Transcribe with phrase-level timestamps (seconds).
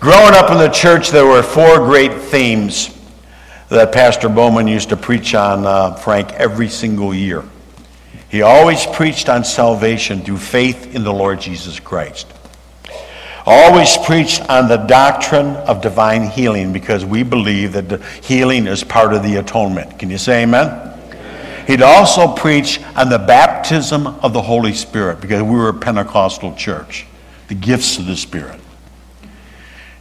[0.00, 2.98] Growing up in the church, there were four great themes
[3.68, 7.44] that Pastor Bowman used to preach on, uh, Frank, every single year.
[8.30, 12.26] He always preached on salvation through faith in the Lord Jesus Christ.
[13.44, 19.12] Always preached on the doctrine of divine healing because we believe that healing is part
[19.12, 19.98] of the atonement.
[19.98, 20.98] Can you say amen?
[21.66, 26.54] He'd also preach on the baptism of the Holy Spirit because we were a Pentecostal
[26.54, 27.06] church,
[27.48, 28.60] the gifts of the Spirit.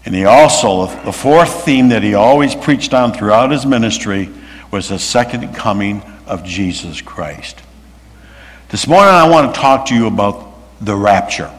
[0.06, 4.30] And he also, the fourth theme that he always preached on throughout his ministry
[4.72, 7.62] was the second coming of Jesus Christ.
[8.70, 11.52] This morning I want to talk to you about the rapture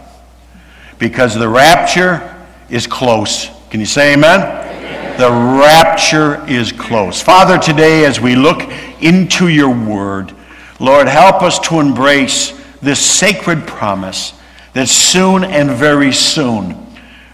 [0.99, 2.37] because the rapture
[2.71, 3.51] is close.
[3.69, 4.41] Can you say amen?
[4.41, 5.19] amen?
[5.19, 7.21] The rapture is close.
[7.21, 8.63] Father, today as we look
[9.03, 10.35] into your word.
[10.79, 14.33] Lord, help us to embrace this sacred promise
[14.73, 16.87] that soon and very soon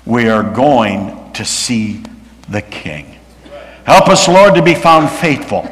[0.06, 2.02] we are going to see
[2.48, 3.19] the King.
[3.84, 5.62] Help us, Lord, to be found faithful.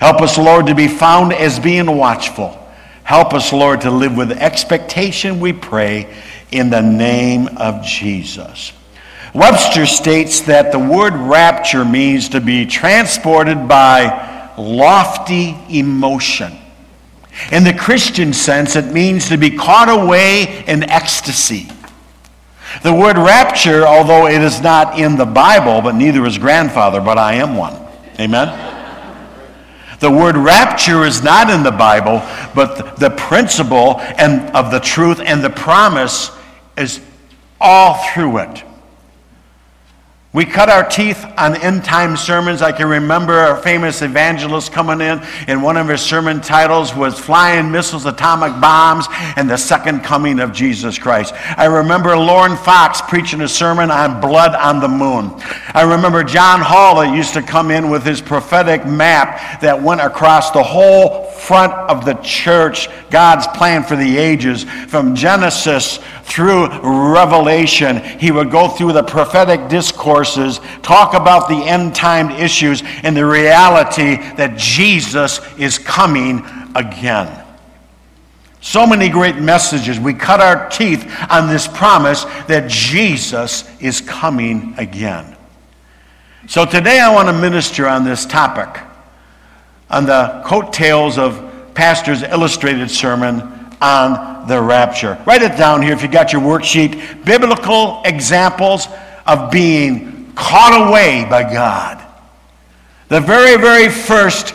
[0.00, 2.58] Help us, Lord, to be found as being watchful.
[3.04, 6.14] Help us, Lord, to live with expectation, we pray,
[6.50, 8.72] in the name of Jesus.
[9.34, 16.56] Webster states that the word rapture means to be transported by lofty emotion.
[17.50, 21.68] In the Christian sense, it means to be caught away in ecstasy.
[22.82, 27.18] The word rapture, although it is not in the Bible, but neither is grandfather, but
[27.18, 27.74] I am one.
[28.18, 28.72] Amen?
[30.00, 32.22] The word rapture is not in the Bible,
[32.54, 36.30] but the principle and of the truth and the promise
[36.76, 37.00] is
[37.60, 38.64] all through it.
[40.34, 42.60] We cut our teeth on end time sermons.
[42.60, 47.16] I can remember a famous evangelist coming in, and one of his sermon titles was
[47.16, 51.34] Flying Missiles, Atomic Bombs, and the Second Coming of Jesus Christ.
[51.56, 55.40] I remember Lauren Fox preaching a sermon on blood on the moon.
[55.72, 60.00] I remember John Hall that used to come in with his prophetic map that went
[60.00, 66.66] across the whole front of the church, God's plan for the ages, from Genesis through
[67.12, 68.02] Revelation.
[68.18, 69.68] He would go through the prophetic
[70.24, 77.42] discourses, talk about the end time issues, and the reality that Jesus is coming again.
[78.60, 80.00] So many great messages.
[80.00, 85.36] We cut our teeth on this promise that Jesus is coming again.
[86.48, 88.82] So today I want to minister on this topic
[89.90, 93.42] on the coattails of Pastor's illustrated sermon
[93.82, 95.22] on the rapture.
[95.26, 97.24] Write it down here if you got your worksheet.
[97.24, 98.88] Biblical examples
[99.26, 102.04] of being caught away by God.
[103.08, 104.54] The very, very first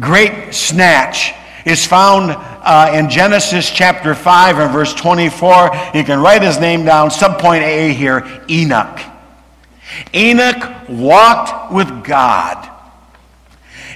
[0.00, 1.32] great snatch
[1.64, 5.70] is found uh, in Genesis chapter 5 and verse 24.
[5.94, 9.00] You can write his name down, subpoint A here Enoch.
[10.14, 12.68] Enoch walked with God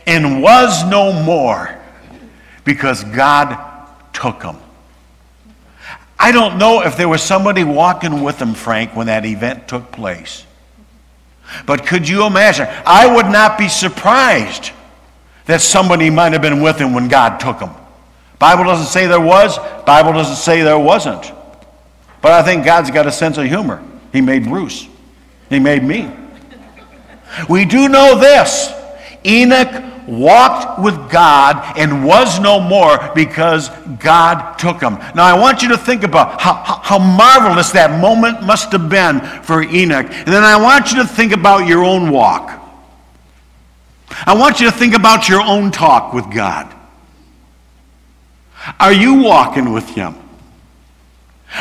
[0.06, 1.76] and was no more
[2.64, 3.58] because God
[4.12, 4.56] took him.
[6.18, 9.92] I don't know if there was somebody walking with him, Frank, when that event took
[9.92, 10.45] place.
[11.64, 12.66] But could you imagine?
[12.84, 14.72] I would not be surprised
[15.46, 17.70] that somebody might have been with him when God took him.
[18.38, 21.32] Bible doesn't say there was, Bible doesn't say there wasn't.
[22.20, 23.82] But I think God's got a sense of humor.
[24.12, 24.88] He made Bruce.
[25.48, 26.10] He made me.
[27.48, 28.72] We do know this.
[29.24, 33.68] Enoch walked with God and was no more because
[33.98, 34.94] God took him.
[35.14, 39.20] Now, I want you to think about how, how marvelous that moment must have been
[39.42, 40.06] for Enoch.
[40.10, 42.62] And then I want you to think about your own walk.
[44.26, 46.72] I want you to think about your own talk with God.
[48.80, 50.14] Are you walking with Him?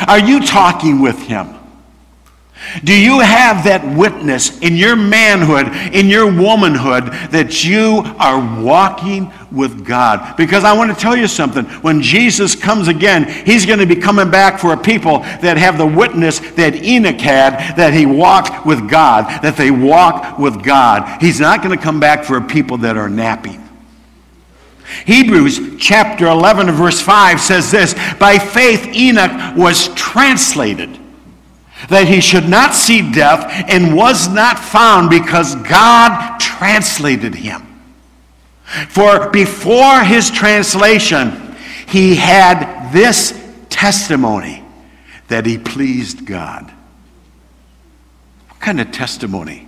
[0.06, 1.54] Are you talking with Him?
[2.84, 9.32] Do you have that witness in your manhood, in your womanhood, that you are walking
[9.50, 10.36] with God?
[10.36, 11.64] Because I want to tell you something.
[11.82, 15.78] When Jesus comes again, he's going to be coming back for a people that have
[15.78, 21.22] the witness that Enoch had, that he walked with God, that they walk with God.
[21.22, 23.62] He's not going to come back for a people that are napping.
[25.04, 30.98] Hebrews chapter 11, verse 5 says this By faith, Enoch was translated
[31.88, 37.62] that he should not see death and was not found because God translated him.
[38.88, 41.54] For before his translation,
[41.86, 44.64] he had this testimony
[45.28, 46.72] that he pleased God.
[48.48, 49.66] What kind of testimony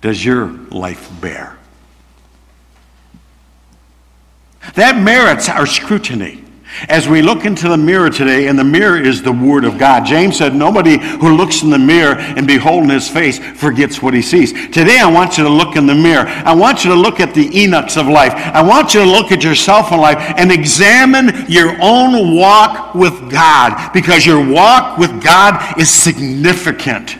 [0.00, 1.56] does your life bear?
[4.74, 6.42] That merits our scrutiny.
[6.88, 10.04] As we look into the mirror today, and the mirror is the Word of God.
[10.04, 14.22] James said, Nobody who looks in the mirror and beholding his face forgets what he
[14.22, 14.52] sees.
[14.68, 16.26] Today, I want you to look in the mirror.
[16.26, 18.32] I want you to look at the Enochs of life.
[18.34, 23.30] I want you to look at yourself in life and examine your own walk with
[23.30, 27.18] God because your walk with God is significant.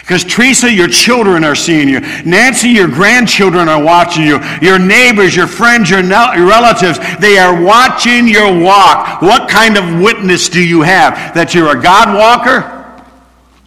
[0.00, 2.00] Because Teresa, your children are seeing you.
[2.24, 4.38] Nancy, your grandchildren are watching you.
[4.60, 9.22] Your neighbors, your friends, your, relatives, they are watching your walk.
[9.22, 11.34] What kind of witness do you have?
[11.34, 13.02] That you're a God walker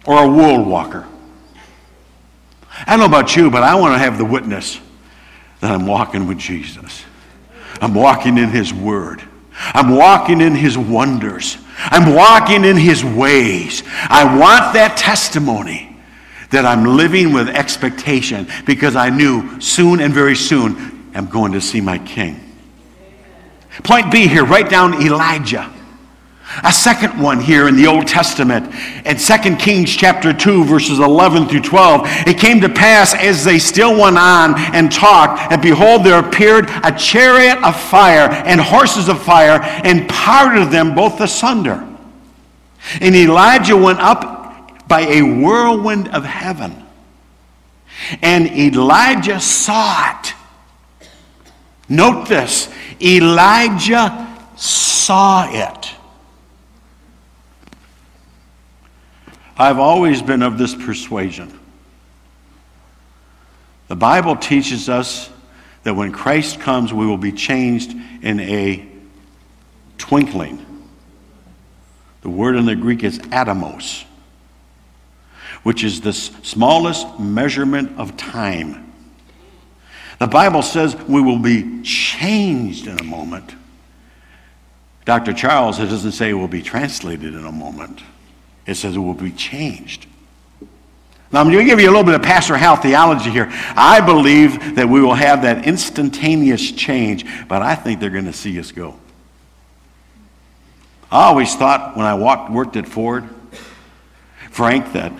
[0.06, 1.06] or a world walker?
[2.86, 4.80] I don't know about you, but I want to have the witness
[5.60, 7.04] that I'm walking with Jesus.
[7.80, 9.22] I'm walking in His Word.
[9.52, 11.58] I'm walking in His wonders.
[11.76, 13.82] I'm walking in His ways.
[13.86, 15.89] I want that testimony
[16.50, 21.60] that I'm living with expectation because I knew soon and very soon I'm going to
[21.60, 22.40] see my king.
[23.82, 25.72] Point B here, write down Elijah.
[26.64, 28.74] A second one here in the Old Testament,
[29.06, 32.02] in 2 Kings chapter 2, verses 11 through 12.
[32.26, 36.68] It came to pass as they still went on and talked, and behold, there appeared
[36.82, 41.86] a chariot of fire and horses of fire, and parted them both asunder.
[43.00, 44.39] And Elijah went up
[44.90, 46.84] by a whirlwind of heaven.
[48.22, 50.34] And Elijah saw it.
[51.88, 52.68] Note this
[53.00, 55.92] Elijah saw it.
[59.56, 61.56] I've always been of this persuasion.
[63.86, 65.30] The Bible teaches us
[65.84, 68.88] that when Christ comes, we will be changed in a
[69.98, 70.66] twinkling.
[72.22, 74.04] The word in the Greek is atomos
[75.62, 78.92] which is the smallest measurement of time.
[80.18, 83.54] The Bible says we will be changed in a moment.
[85.06, 85.32] Dr.
[85.32, 88.02] Charles, it doesn't say it will be translated in a moment,
[88.66, 90.06] it says it will be changed.
[91.32, 93.48] Now, I'm going to give you a little bit of Pastor Hal theology here.
[93.50, 98.32] I believe that we will have that instantaneous change, but I think they're going to
[98.32, 98.98] see us go.
[101.10, 103.28] I always thought when I walked, worked at Ford,
[104.50, 105.12] Frank, that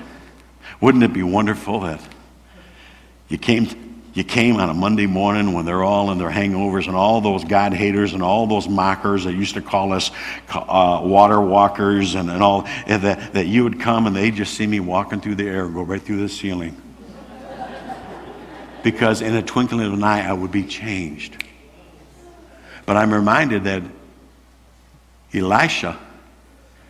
[0.80, 2.00] wouldn't it be wonderful that
[3.28, 3.68] you came,
[4.12, 7.44] you came on a Monday morning when they're all in their hangovers and all those
[7.44, 10.10] God haters and all those mockers that used to call us
[10.52, 14.54] uh, water walkers and, and all, and that, that you would come and they'd just
[14.54, 16.76] see me walking through the air, go right through the ceiling.
[18.82, 21.44] because in a twinkling of an eye, I would be changed.
[22.86, 23.82] But I'm reminded that
[25.32, 25.96] Elisha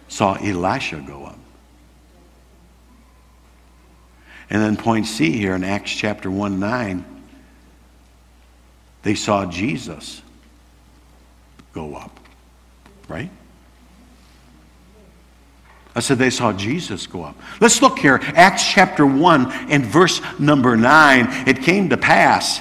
[0.09, 1.40] saw Elijah go up.
[4.51, 7.05] And then point C here in Acts chapter 1 9,
[9.03, 10.21] they saw Jesus
[11.73, 12.19] go up.
[13.09, 13.31] Right?
[15.95, 17.37] I said they saw Jesus go up.
[17.61, 18.21] Let's look here.
[18.35, 21.49] Acts chapter 1 and verse number 9.
[21.49, 22.61] It came to pass.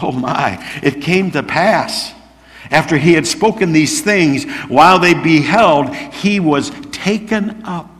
[0.00, 0.64] Oh my.
[0.82, 2.12] It came to pass.
[2.70, 7.90] After he had spoken these things, while they beheld, he was taken up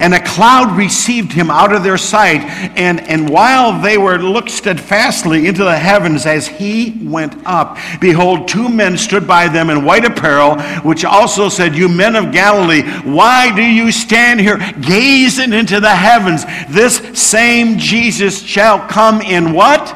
[0.00, 2.40] and a cloud received him out of their sight.
[2.76, 8.48] And, and while they were looked steadfastly into the heavens as he went up, behold,
[8.48, 12.82] two men stood by them in white apparel, which also said, You men of Galilee,
[13.02, 16.44] why do you stand here gazing into the heavens?
[16.68, 19.94] This same Jesus shall come in what?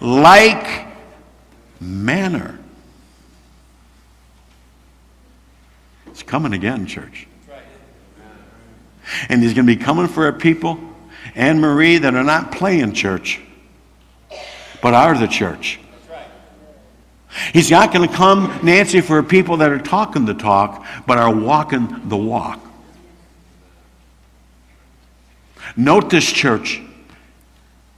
[0.00, 0.86] Like
[1.80, 2.58] manner.
[6.08, 7.28] It's coming again, church.
[9.28, 10.78] And he's going to be coming for a people,
[11.34, 13.40] Anne Marie, that are not playing church,
[14.82, 15.80] but are the church.
[17.52, 21.32] He's not going to come, Nancy, for people that are talking the talk, but are
[21.32, 22.60] walking the walk.
[25.76, 26.82] Note this, church.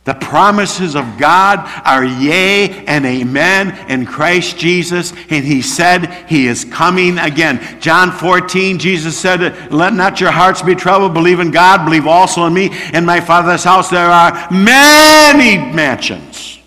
[0.04, 5.12] The promises of God are yea and amen in Christ Jesus.
[5.30, 7.80] And he said he is coming again.
[7.80, 11.14] John 14, Jesus said, Let not your hearts be troubled.
[11.14, 11.84] Believe in God.
[11.84, 12.70] Believe also in me.
[12.92, 16.58] In my Father's house there are many mansions.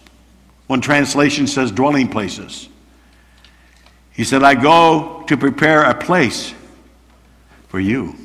[0.68, 2.70] One translation says dwelling places.
[4.14, 6.54] He said, I go to prepare a place
[7.68, 8.16] for you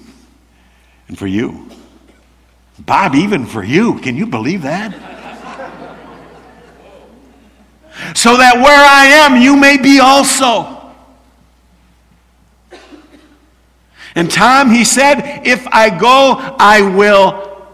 [1.08, 1.68] and for you.
[2.86, 3.98] Bob, even for you.
[4.00, 4.92] Can you believe that?
[8.16, 10.78] so that where I am, you may be also.
[14.14, 17.68] And Tom, he said, if I go, I will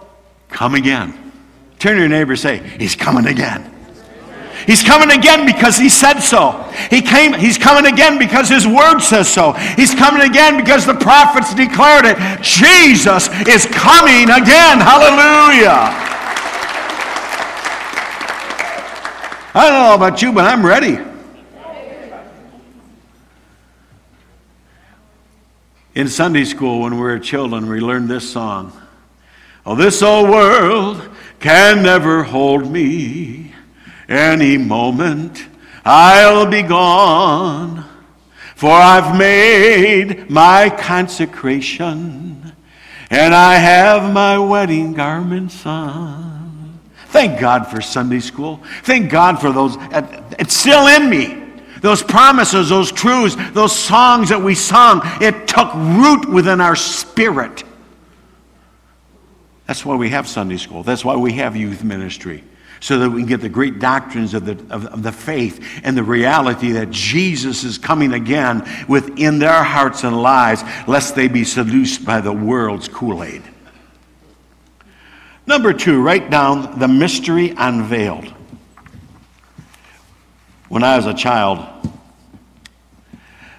[0.49, 1.33] come again.
[1.79, 3.75] Turn to your neighbor say, He's coming again.
[4.67, 6.63] He's coming again because he said so.
[6.91, 9.53] He came, he's coming again because his word says so.
[9.53, 12.19] He's coming again because the prophets declared it.
[12.43, 14.81] Jesus is coming again.
[14.81, 16.07] Hallelujah.
[19.55, 20.99] I don't know about you, but I'm ready.
[25.95, 28.71] In Sunday school, when we were children, we learned this song.
[29.65, 31.09] Oh, this old world
[31.41, 33.55] can never hold me.
[34.09, 35.47] Any moment
[35.85, 37.85] I'll be gone.
[38.57, 42.53] For I've made my consecration
[43.11, 46.81] and I have my wedding garments on.
[47.09, 48.61] Thank God for Sunday school.
[48.83, 49.77] Thank God for those.
[49.77, 51.43] Uh, it's still in me.
[51.83, 57.63] Those promises, those truths, those songs that we sung, it took root within our spirit.
[59.67, 60.83] That's why we have Sunday school.
[60.83, 62.43] That's why we have youth ministry.
[62.80, 65.97] So that we can get the great doctrines of the, of, of the faith and
[65.97, 71.45] the reality that Jesus is coming again within their hearts and lives, lest they be
[71.45, 73.42] seduced by the world's Kool Aid.
[75.47, 78.33] Number two, write down the mystery unveiled.
[80.68, 81.61] When I was a child,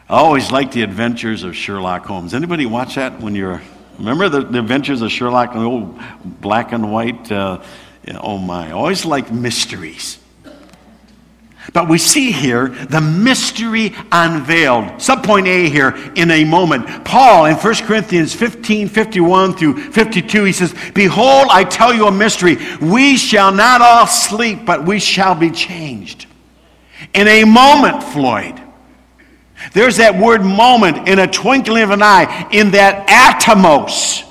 [0.09, 2.33] I always liked the adventures of Sherlock Holmes.
[2.33, 3.62] Anybody watch that when you're
[3.97, 7.31] remember the, the adventures of Sherlock, the old black and white?
[7.31, 7.63] Uh,
[8.16, 8.70] oh my!
[8.70, 10.20] I always like mysteries.
[11.74, 14.86] But we see here the mystery unveiled.
[15.00, 17.06] Subpoint A here in a moment.
[17.06, 22.12] Paul in 1 Corinthians 15, 51 through 52, he says, Behold, I tell you a
[22.12, 22.58] mystery.
[22.82, 26.26] We shall not all sleep, but we shall be changed.
[27.14, 28.62] In a moment, Floyd.
[29.74, 34.24] There's that word moment in a twinkling of an eye, in that atomos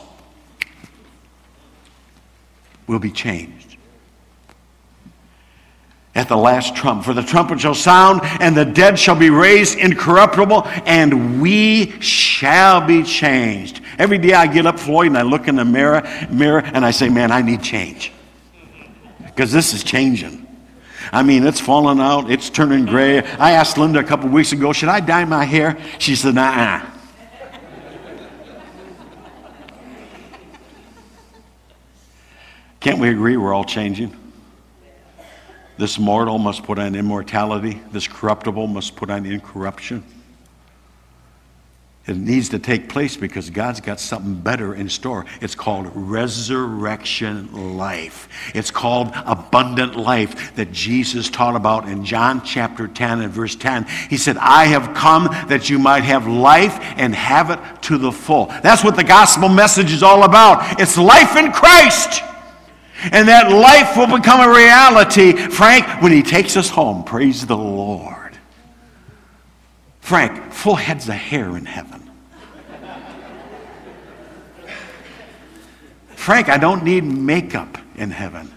[2.86, 3.65] will be changed.
[6.16, 9.78] At the last trump, for the trumpet shall sound, and the dead shall be raised
[9.78, 13.82] incorruptible, and we shall be changed.
[13.98, 16.90] Every day I get up, Floyd, and I look in the mirror, mirror and I
[16.90, 18.12] say, Man, I need change.
[19.22, 20.46] Because this is changing.
[21.12, 23.18] I mean, it's falling out, it's turning gray.
[23.18, 25.76] I asked Linda a couple weeks ago, should I dye my hair?
[25.98, 26.82] She said, nah.
[32.80, 34.25] Can't we agree we're all changing?
[35.78, 40.04] This mortal must put on immortality, this corruptible must put on incorruption.
[42.06, 45.26] It needs to take place because God's got something better in store.
[45.40, 48.28] It's called resurrection life.
[48.54, 53.86] It's called abundant life that Jesus taught about in John chapter 10 and verse 10.
[54.08, 58.12] He said, I have come that you might have life and have it to the
[58.12, 58.46] full.
[58.62, 60.80] That's what the gospel message is all about.
[60.80, 62.22] It's life in Christ.
[63.02, 67.04] And that life will become a reality, Frank, when he takes us home.
[67.04, 68.38] Praise the Lord.
[70.00, 72.10] Frank, full heads of hair in heaven.
[76.14, 78.52] Frank, I don't need makeup in heaven.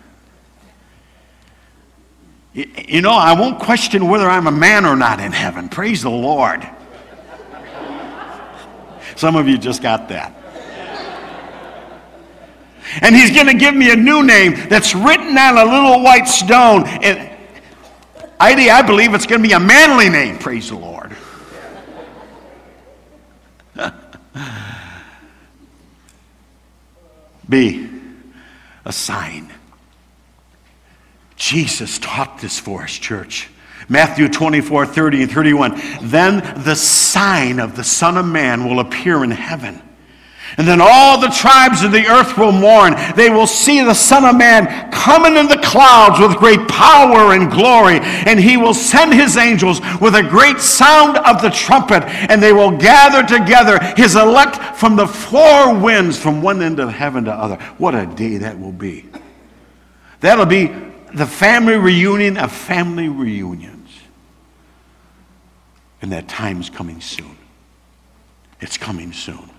[2.54, 5.70] You know, I won't question whether I'm a man or not in heaven.
[5.70, 6.68] Praise the Lord.
[9.16, 10.34] Some of you just got that.
[13.02, 16.28] And he's going to give me a new name that's written on a little white
[16.28, 16.88] stone.
[16.88, 17.30] And
[18.40, 20.38] I, I believe it's going to be a manly name.
[20.40, 21.16] Praise the Lord.
[27.50, 27.90] B,
[28.86, 29.52] a sign.
[31.36, 33.50] Jesus taught this for us, church.
[33.88, 35.82] Matthew 24, 30 and 31.
[36.02, 39.82] Then the sign of the Son of Man will appear in heaven
[40.60, 42.94] and then all the tribes of the earth will mourn.
[43.16, 47.50] They will see the Son of Man coming in the clouds with great power and
[47.50, 48.00] glory.
[48.02, 52.04] And he will send his angels with a great sound of the trumpet.
[52.30, 56.90] And they will gather together his elect from the four winds from one end of
[56.90, 57.56] heaven to other.
[57.78, 59.06] What a day that will be.
[60.20, 60.76] That'll be
[61.14, 63.98] the family reunion of family reunions.
[66.02, 67.38] And that time's coming soon.
[68.60, 69.52] It's coming soon.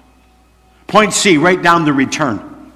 [0.91, 2.73] Point C, write down the return.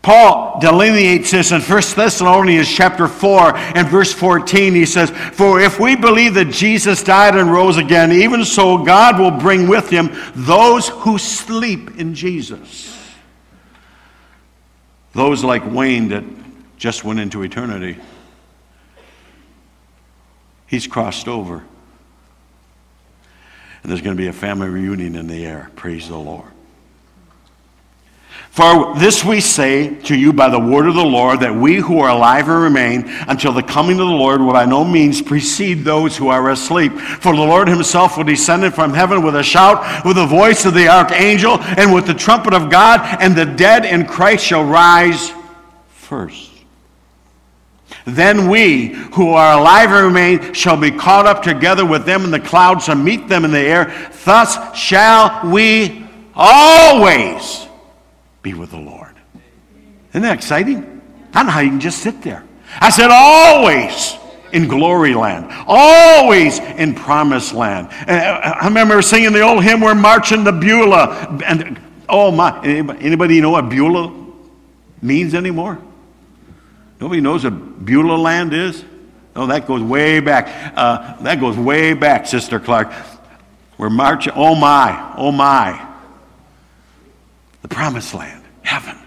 [0.00, 4.72] Paul delineates this in 1 Thessalonians chapter 4 and verse 14.
[4.72, 9.20] He says, For if we believe that Jesus died and rose again, even so God
[9.20, 12.98] will bring with him those who sleep in Jesus.
[15.12, 16.24] Those like Wayne that
[16.78, 17.98] just went into eternity.
[20.66, 21.66] He's crossed over.
[23.82, 25.70] And there's going to be a family reunion in the air.
[25.76, 26.52] Praise the Lord.
[28.58, 32.00] For this we say to you by the word of the Lord, that we who
[32.00, 35.84] are alive and remain until the coming of the Lord will by no means precede
[35.84, 36.90] those who are asleep.
[36.90, 40.74] For the Lord himself will descend from heaven with a shout, with the voice of
[40.74, 45.32] the archangel, and with the trumpet of God, and the dead in Christ shall rise
[45.90, 46.50] first.
[48.06, 52.32] Then we who are alive and remain shall be caught up together with them in
[52.32, 54.10] the clouds to meet them in the air.
[54.24, 57.67] Thus shall we always
[58.48, 59.14] be with the Lord.
[60.10, 61.02] Isn't that exciting?
[61.32, 62.44] I don't know how you can just sit there.
[62.80, 64.16] I said, always
[64.52, 67.88] in glory land, always in promised land.
[67.90, 71.38] I remember singing the old hymn, We're marching to Beulah.
[71.44, 71.78] And
[72.08, 74.14] oh my, anybody know what Beulah
[75.02, 75.78] means anymore?
[77.00, 78.84] Nobody knows what Beulah land is?
[79.36, 80.72] No, that goes way back.
[80.74, 82.92] Uh, that goes way back, Sister Clark.
[83.76, 85.86] We're marching, oh my, oh my.
[87.62, 88.37] The promised land,
[88.68, 88.98] heaven.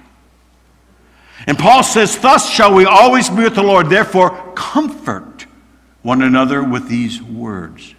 [1.48, 3.90] And Paul says, Thus shall we always be with the Lord.
[3.90, 5.46] Therefore, comfort
[6.02, 7.94] one another with these words.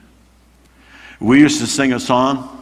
[1.21, 2.59] We used to sing a song.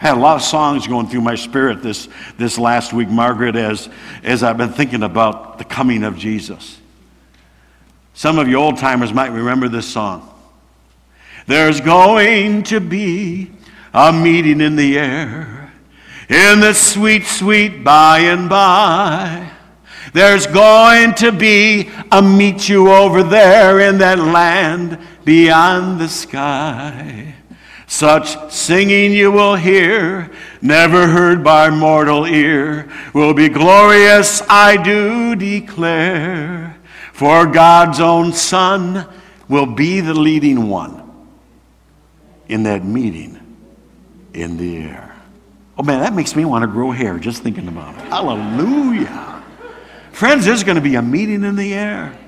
[0.00, 3.56] I had a lot of songs going through my spirit this, this last week, Margaret,
[3.56, 3.88] as,
[4.22, 6.80] as I've been thinking about the coming of Jesus.
[8.14, 10.28] Some of you old timers might remember this song.
[11.46, 13.50] There's going to be
[13.94, 15.57] a meeting in the air
[16.28, 19.50] in the sweet, sweet by and by.
[20.12, 27.34] There's going to be a meet you over there in that land beyond the sky.
[27.86, 30.30] Such singing you will hear,
[30.60, 36.76] never heard by mortal ear, will be glorious, I do declare.
[37.14, 39.06] For God's own Son
[39.48, 41.02] will be the leading one
[42.48, 43.40] in that meeting
[44.34, 45.07] in the air.
[45.78, 48.00] Oh man, that makes me want to grow hair just thinking about it.
[48.08, 49.44] Hallelujah.
[50.10, 52.18] Friends, there's going to be a meeting in the air.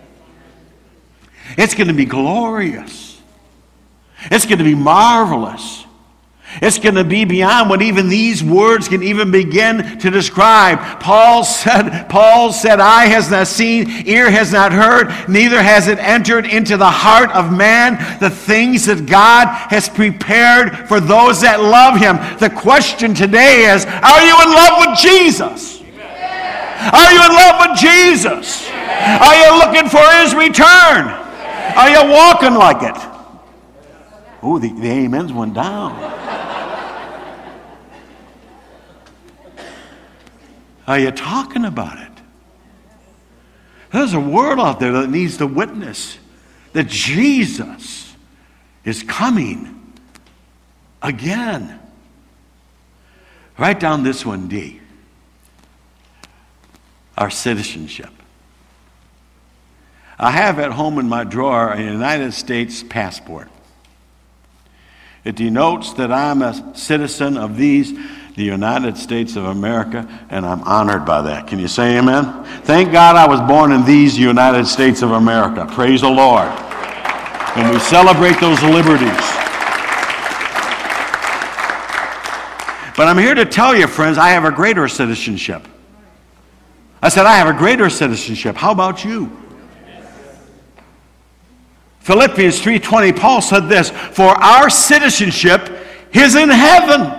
[1.59, 3.21] It's going to be glorious.
[4.31, 5.85] It's going to be marvelous.
[6.61, 11.01] It's going to be beyond what even these words can even begin to describe.
[11.01, 15.99] Paul said, Paul said, eye has not seen, ear has not heard, neither has it
[15.99, 21.61] entered into the heart of man the things that God has prepared for those that
[21.61, 22.17] love him.
[22.39, 25.81] The question today is, are you in love with Jesus?
[26.81, 28.69] Are you in love with Jesus?
[28.71, 31.09] Are you looking for his return?
[31.77, 33.20] Are you walking like it?
[34.43, 35.93] Oh, the, the amens went down.
[40.87, 42.09] Are you talking about it?
[43.93, 46.19] There's a world out there that needs to witness
[46.73, 48.17] that Jesus
[48.85, 49.95] is coming
[51.03, 51.79] again.
[53.59, 54.81] Write down this one, D.
[57.19, 58.11] Our citizenship.
[60.19, 63.49] I have at home in my drawer a United States passport.
[65.25, 67.93] It denotes that I'm a citizen of these
[68.37, 71.47] the United States of America, and I'm honored by that.
[71.47, 72.45] Can you say amen?
[72.63, 75.67] Thank God I was born in these United States of America.
[75.71, 76.49] Praise the Lord.
[77.57, 79.11] And we celebrate those liberties.
[82.97, 85.67] But I'm here to tell you, friends, I have a greater citizenship.
[87.03, 88.57] I said, I have a greater citizenship.
[88.57, 89.37] How about you?
[92.11, 95.71] Philippians 3:20 Paul said this, "For our citizenship
[96.13, 97.13] is in heaven."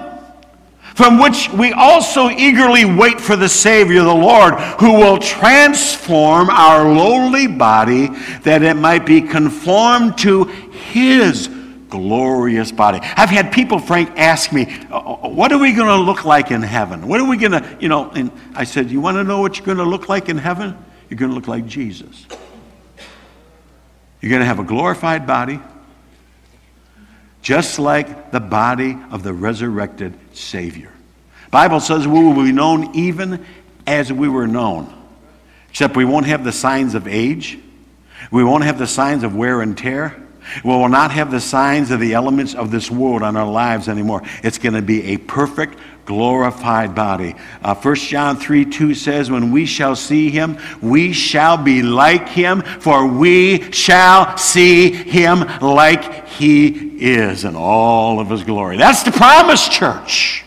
[0.93, 6.84] from which we also eagerly wait for the Savior, the Lord, who will transform our
[6.84, 8.10] lowly body
[8.43, 10.43] that it might be conformed to
[10.91, 11.49] His
[11.89, 12.99] glorious body.
[13.01, 16.51] I've had people, Frank, ask me, uh, uh, what are we going to look like
[16.51, 17.08] in heaven?
[17.08, 19.58] What are we going to, you know, and I said, you want to know what
[19.58, 20.77] you're going to look like in heaven?
[21.10, 22.27] You're going to look like Jesus.
[24.21, 25.60] You're going to have a glorified body
[27.41, 30.91] just like the body of the resurrected Savior.
[31.49, 33.45] Bible says we will be known even
[33.88, 34.93] as we were known.
[35.69, 37.57] Except we won't have the signs of age.
[38.29, 40.15] We won't have the signs of wear and tear.
[40.63, 43.87] We will not have the signs of the elements of this world on our lives
[43.87, 44.21] anymore.
[44.43, 47.35] It's going to be a perfect, glorified body.
[47.61, 52.27] Uh, 1 John 3 2 says, When we shall see him, we shall be like
[52.27, 56.67] him, for we shall see him like he
[57.03, 58.77] is in all of his glory.
[58.77, 60.43] That's the promise, church.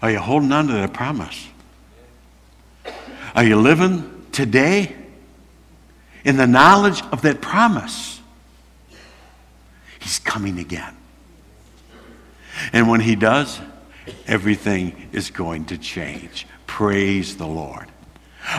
[0.00, 1.48] Are you holding on to that promise?
[3.34, 4.94] Are you living today
[6.24, 8.20] in the knowledge of that promise?
[10.00, 10.96] He's coming again.
[12.72, 13.60] And when he does,
[14.26, 16.46] everything is going to change.
[16.66, 17.88] Praise the Lord.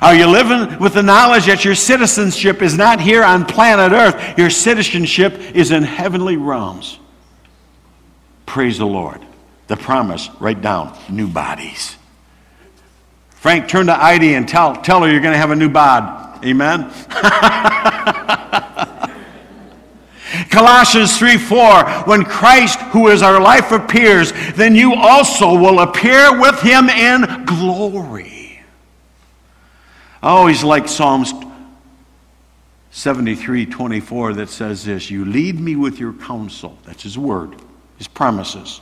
[0.02, 4.38] Are you living with the knowledge that your citizenship is not here on planet Earth?
[4.38, 7.00] Your citizenship is in heavenly realms.
[8.46, 9.22] Praise the Lord.
[9.68, 11.98] The promise, write down, new bodies.
[13.44, 16.46] Frank, turn to Heidi and tell, tell her you're going to have a new bod.
[16.46, 16.84] Amen?
[20.50, 26.40] Colossians 3 4, when Christ, who is our life, appears, then you also will appear
[26.40, 28.62] with him in glory.
[30.22, 31.34] I always like Psalms
[32.92, 36.78] 73 24 that says this You lead me with your counsel.
[36.86, 37.62] That's his word,
[37.98, 38.80] his promises.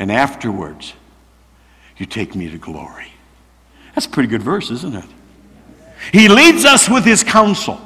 [0.00, 0.94] And afterwards,
[1.96, 3.12] you take me to glory.
[3.96, 5.04] That's a pretty good verse, isn't it?
[6.12, 7.80] He leads us with his counsel.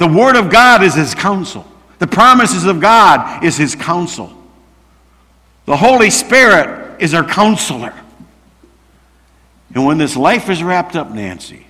[0.00, 1.66] The Word of God is His counsel.
[1.98, 4.32] The promises of God is His counsel.
[5.66, 7.92] The Holy Spirit is our counselor.
[9.74, 11.66] And when this life is wrapped up, Nancy,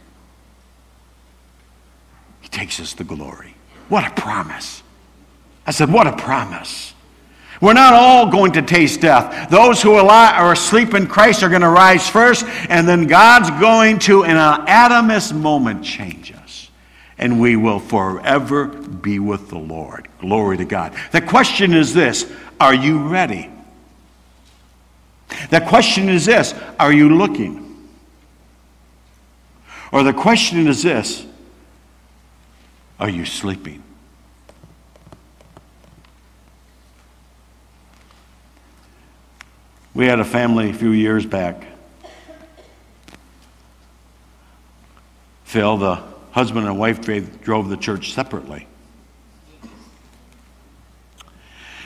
[2.41, 3.57] He takes us to glory.
[3.89, 4.85] What a promise.
[5.67, 6.90] I said, What a promise.
[7.61, 9.51] We're not all going to taste death.
[9.51, 13.99] Those who are asleep in Christ are going to rise first, and then God's going
[14.01, 16.41] to, in an atomist moment, change us
[17.21, 20.09] and we will forever be with the Lord.
[20.21, 20.95] Glory to God.
[21.13, 23.51] The question is this Are you ready?
[25.51, 27.89] The question is this Are you looking?
[29.93, 31.27] Or the question is this
[32.99, 33.83] Are you sleeping?
[39.93, 41.67] We had a family a few years back.
[45.45, 47.01] Phil, the husband and wife
[47.43, 48.69] drove the church separately.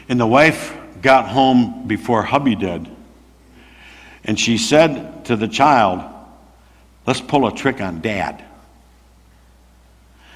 [0.08, 2.88] And the wife got home before hubby did.
[4.24, 6.10] And she said to the child,
[7.06, 8.44] Let's pull a trick on dad.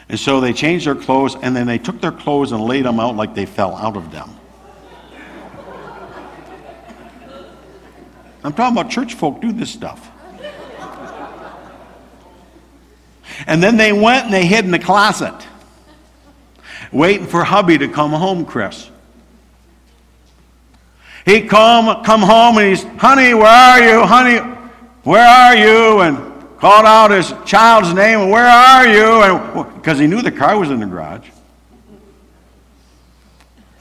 [0.08, 2.98] And so they changed their clothes and then they took their clothes and laid them
[2.98, 4.37] out like they fell out of them.
[8.48, 10.10] I'm talking about church folk do this stuff.
[13.46, 15.34] And then they went and they hid in the closet,
[16.90, 18.90] waiting for hubby to come home, Chris.
[21.26, 24.06] He come, come home and he's, honey, where are you?
[24.06, 24.38] Honey,
[25.02, 26.00] where are you?
[26.00, 26.16] And
[26.58, 29.22] called out his child's name, where are you?
[29.22, 31.28] And because he knew the car was in the garage.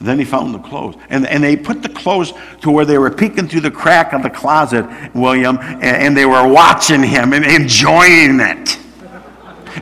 [0.00, 0.94] Then he found the clothes.
[1.08, 4.22] And, and they put the clothes to where they were peeking through the crack of
[4.22, 8.78] the closet, William, and, and they were watching him and enjoying it.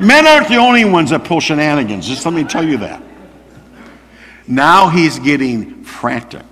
[0.01, 2.07] Men aren't the only ones that pull shenanigans.
[2.07, 3.03] Just let me tell you that.
[4.47, 6.45] Now he's getting frantic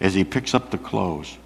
[0.00, 1.36] as he picks up the clothes.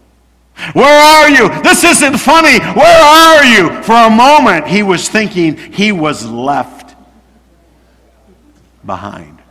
[0.75, 1.63] Where are you?
[1.63, 2.59] This isn't funny.
[2.59, 3.83] Where are you?
[3.83, 6.95] For a moment, he was thinking he was left
[8.85, 9.42] behind.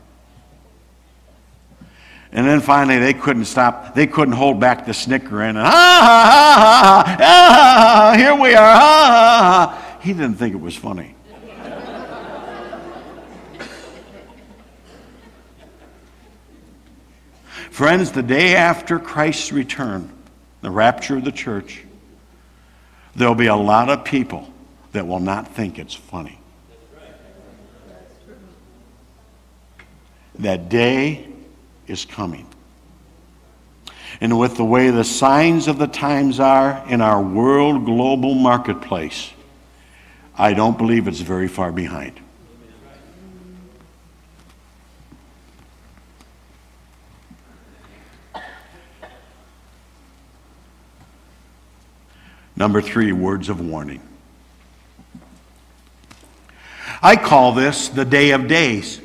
[2.33, 3.93] And then finally, they couldn't stop.
[3.93, 5.57] They couldn't hold back the snickering.
[5.57, 7.03] Ah, and, ha, ha, ha,
[7.49, 8.73] ha, ha, here we are.
[8.73, 9.97] Ha, ha, ha.
[10.01, 11.13] He didn't think it was funny.
[17.69, 20.09] Friends, the day after Christ's return,
[20.61, 21.83] the rapture of the church,
[23.13, 24.47] there'll be a lot of people
[24.93, 26.39] that will not think it's funny.
[30.39, 31.30] That day
[31.91, 32.47] is coming.
[34.19, 39.31] And with the way the signs of the times are in our world global marketplace,
[40.35, 42.19] I don't believe it's very far behind.
[52.55, 54.01] Number three, words of warning.
[57.01, 59.01] I call this the day of days.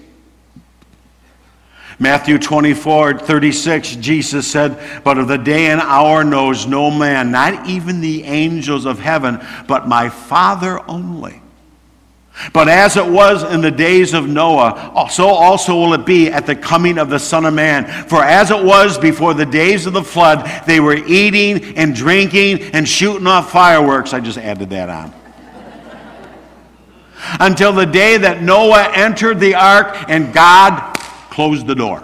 [1.98, 7.66] Matthew 24, 36, Jesus said, But of the day and hour knows no man, not
[7.68, 11.40] even the angels of heaven, but my Father only.
[12.52, 16.44] But as it was in the days of Noah, so also will it be at
[16.44, 17.86] the coming of the Son of Man.
[18.08, 22.60] For as it was before the days of the flood, they were eating and drinking
[22.74, 24.12] and shooting off fireworks.
[24.12, 25.14] I just added that on.
[27.40, 30.94] Until the day that Noah entered the ark and God
[31.36, 32.02] closed the door.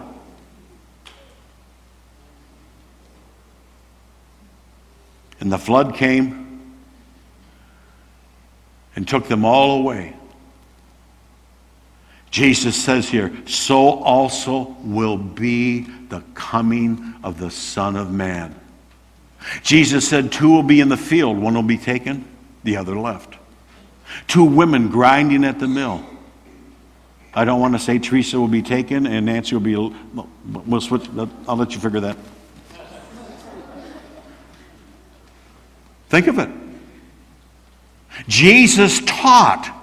[5.41, 6.77] And the flood came
[8.95, 10.15] and took them all away.
[12.31, 18.55] Jesus says here, so also will be the coming of the Son of Man.
[19.63, 22.27] Jesus said, Two will be in the field, one will be taken,
[22.65, 23.37] the other left.
[24.27, 26.05] Two women grinding at the mill.
[27.35, 29.75] I don't want to say Teresa will be taken and Nancy will be.
[29.75, 31.09] We'll switch.
[31.49, 32.17] I'll let you figure that.
[36.09, 36.51] Think of it.
[38.29, 39.75] Jesus taught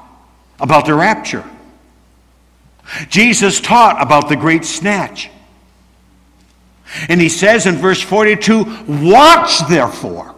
[0.60, 1.44] about the rapture.
[3.10, 5.30] Jesus taught about the great snatch.
[7.08, 10.36] And he says in verse 42 Watch therefore,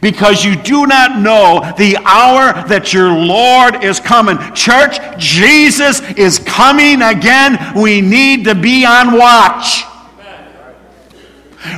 [0.00, 4.38] because you do not know the hour that your Lord is coming.
[4.54, 7.58] Church, Jesus is coming again.
[7.74, 9.84] We need to be on watch.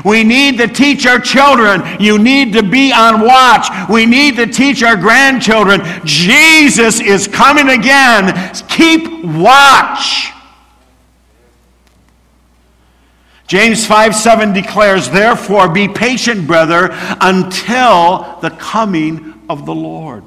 [0.05, 1.83] We need to teach our children.
[2.01, 3.69] You need to be on watch.
[3.89, 5.83] We need to teach our grandchildren.
[6.05, 8.55] Jesus is coming again.
[8.69, 10.32] Keep watch.
[13.53, 16.89] James 5 7 declares, Therefore, be patient, brother,
[17.21, 20.25] until the coming of the Lord.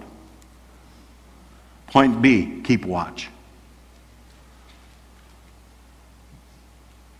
[1.87, 3.29] Point B, keep watch.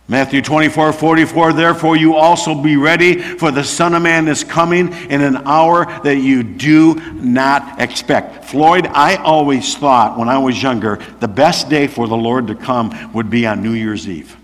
[0.06, 4.92] Matthew 24, 44, therefore you also be ready, for the Son of Man is coming
[5.10, 8.44] in an hour that you do not expect.
[8.44, 12.54] Floyd, I always thought when I was younger, the best day for the Lord to
[12.54, 14.36] come would be on New Year's Eve.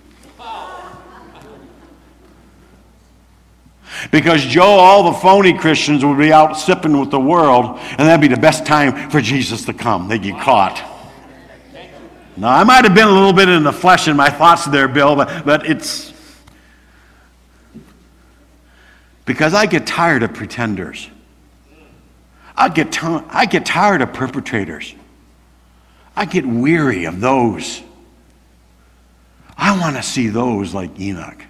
[4.11, 8.21] Because Joe, all the phony Christians would be out sipping with the world, and that'd
[8.21, 10.09] be the best time for Jesus to come.
[10.09, 10.83] They'd get caught.
[12.37, 14.89] Now, I might have been a little bit in the flesh in my thoughts there,
[14.89, 16.13] Bill, but, but it's
[19.25, 21.09] because I get tired of pretenders.
[22.57, 24.95] I get, t- I get tired of perpetrators.
[26.17, 27.83] I get weary of those.
[29.57, 31.45] I want to see those like Enoch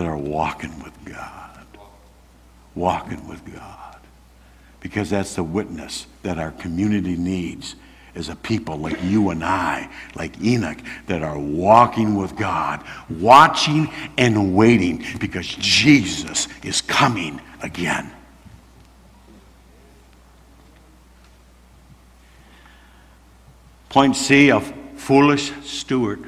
[0.00, 1.66] that are walking with God.
[2.74, 3.98] Walking with God.
[4.80, 7.76] Because that's the witness that our community needs
[8.14, 13.90] as a people like you and I, like Enoch, that are walking with God, watching
[14.16, 18.10] and waiting because Jesus is coming again.
[23.90, 26.24] Point C of foolish steward.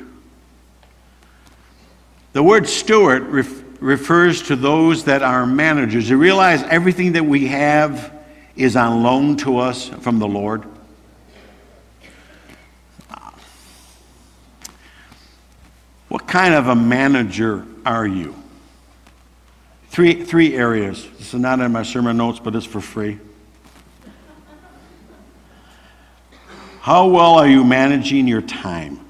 [2.34, 6.08] The word steward ref- refers to those that are managers.
[6.08, 8.12] You realize everything that we have
[8.54, 10.64] is on loan to us from the Lord?
[16.08, 18.36] What kind of a manager are you?
[19.88, 21.06] Three, three areas.
[21.18, 23.18] This is not in my sermon notes, but it's for free.
[26.80, 29.00] How well are you managing your time?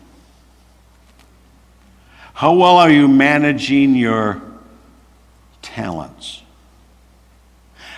[2.35, 4.43] How well are you managing your
[5.63, 6.43] talents?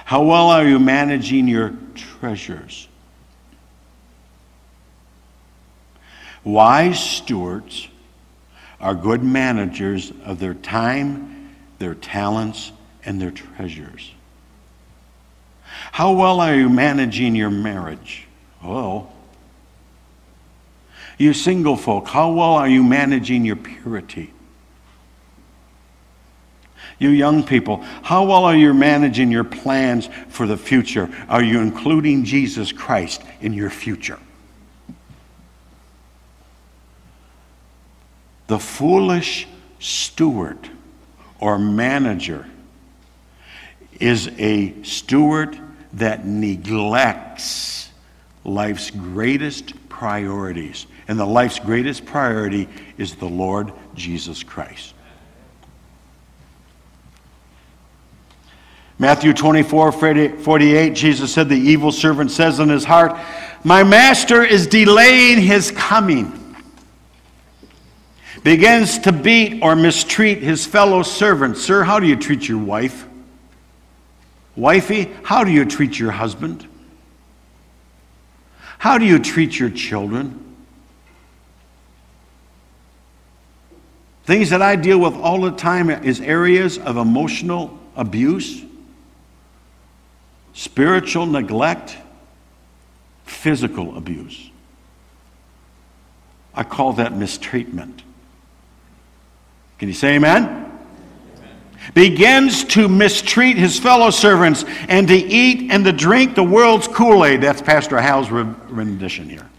[0.04, 2.88] How well are you managing your treasures?
[6.44, 7.88] Wise stewards
[8.78, 12.70] are good managers of their time, their talents,
[13.02, 14.12] and their treasures.
[15.92, 18.26] How well are you managing your marriage?
[18.62, 19.10] Well,
[21.16, 24.33] you single folk, how well are you managing your purity?
[26.98, 31.10] You young people, how well are you managing your plans for the future?
[31.28, 34.18] Are you including Jesus Christ in your future?
[38.46, 40.68] The foolish steward
[41.40, 42.46] or manager
[44.00, 45.58] is a steward
[45.94, 47.90] that neglects
[48.44, 50.86] life's greatest priorities.
[51.08, 54.94] And the life's greatest priority is the Lord Jesus Christ.
[58.98, 63.18] Matthew 24, 48, Jesus said, The evil servant says in his heart,
[63.64, 66.40] My master is delaying his coming
[68.44, 71.62] begins to beat or mistreat his fellow servants.
[71.62, 73.08] Sir, how do you treat your wife?
[74.54, 76.68] Wifey, how do you treat your husband?
[78.78, 80.40] How do you treat your children?
[84.24, 88.62] Things that I deal with all the time is areas of emotional abuse,
[90.54, 91.98] spiritual neglect,
[93.24, 94.50] physical abuse.
[96.54, 98.02] I call that mistreatment.
[99.78, 100.44] Can you say amen?
[100.44, 100.78] amen?
[101.92, 107.24] Begins to mistreat his fellow servants and to eat and to drink the world's Kool
[107.24, 107.40] Aid.
[107.40, 109.50] That's Pastor Hal's rendition here.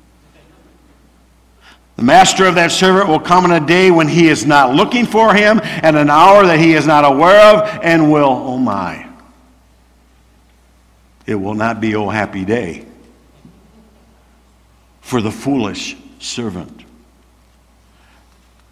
[1.97, 5.05] The master of that servant will come in a day when he is not looking
[5.05, 9.05] for him, and an hour that he is not aware of, and will, oh my,
[11.25, 12.85] it will not be, oh happy day
[15.05, 16.83] for the foolish servant.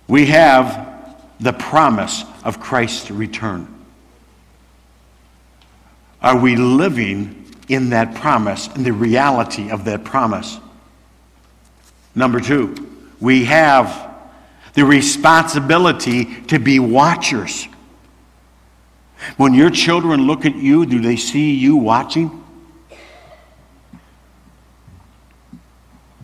[0.08, 3.68] We have the promise of Christ's return.
[6.24, 10.60] Are we living in that promise and the reality of that promise?
[12.16, 12.76] Number two,
[13.20, 14.16] we have
[14.74, 17.68] the responsibility to be watchers.
[19.38, 22.43] When your children look at you, do they see you watching?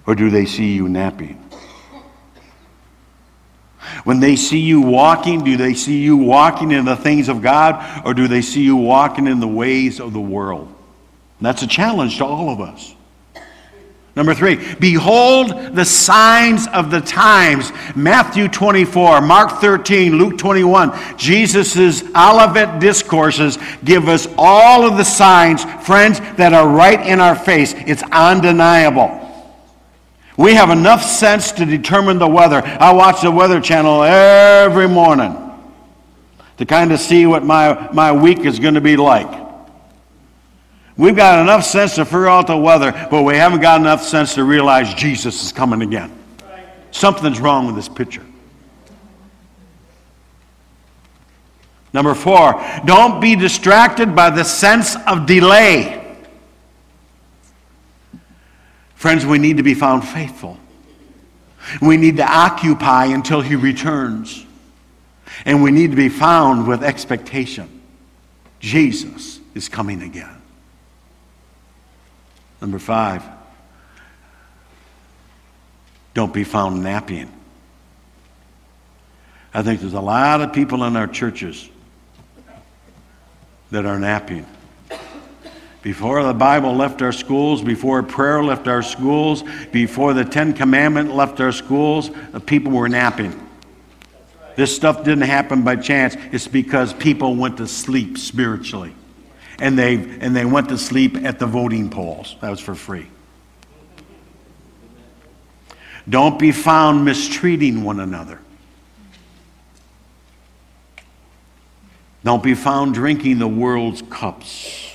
[0.10, 1.36] Or do they see you napping?
[4.06, 8.02] When they see you walking, do they see you walking in the things of God
[8.04, 10.66] or do they see you walking in the ways of the world?
[10.66, 12.96] And that's a challenge to all of us.
[14.16, 17.72] Number three, behold the signs of the times.
[17.96, 20.92] Matthew 24, Mark 13, Luke 21.
[21.20, 27.36] Jesus' Olivet discourses give us all of the signs, friends, that are right in our
[27.36, 27.76] face.
[27.78, 29.29] It's undeniable.
[30.40, 32.62] We have enough sense to determine the weather.
[32.64, 35.36] I watch the Weather Channel every morning
[36.56, 39.30] to kind of see what my, my week is going to be like.
[40.96, 44.36] We've got enough sense to figure out the weather, but we haven't got enough sense
[44.36, 46.10] to realize Jesus is coming again.
[46.92, 48.26] Something's wrong with this picture.
[51.92, 55.99] Number four, don't be distracted by the sense of delay.
[59.00, 60.58] Friends, we need to be found faithful.
[61.82, 64.46] We need to occupy until He returns.
[65.46, 67.82] And we need to be found with expectation.
[68.60, 70.42] Jesus is coming again.
[72.60, 73.24] Number five,
[76.14, 77.32] don't be found napping.
[79.54, 81.70] I think there's a lot of people in our churches
[83.72, 84.46] that are napping.
[85.82, 91.14] Before the Bible left our schools, before prayer left our schools, before the Ten Commandments
[91.14, 92.12] left our schools,
[92.46, 93.48] people were napping.
[94.58, 96.18] This stuff didn't happen by chance.
[96.34, 98.94] It's because people went to sleep spiritually.
[99.58, 102.36] And they, and they went to sleep at the voting polls.
[102.42, 103.08] That was for free.
[106.10, 108.40] Don't be found mistreating one another.
[112.26, 114.89] Don't be found drinking the world's cups.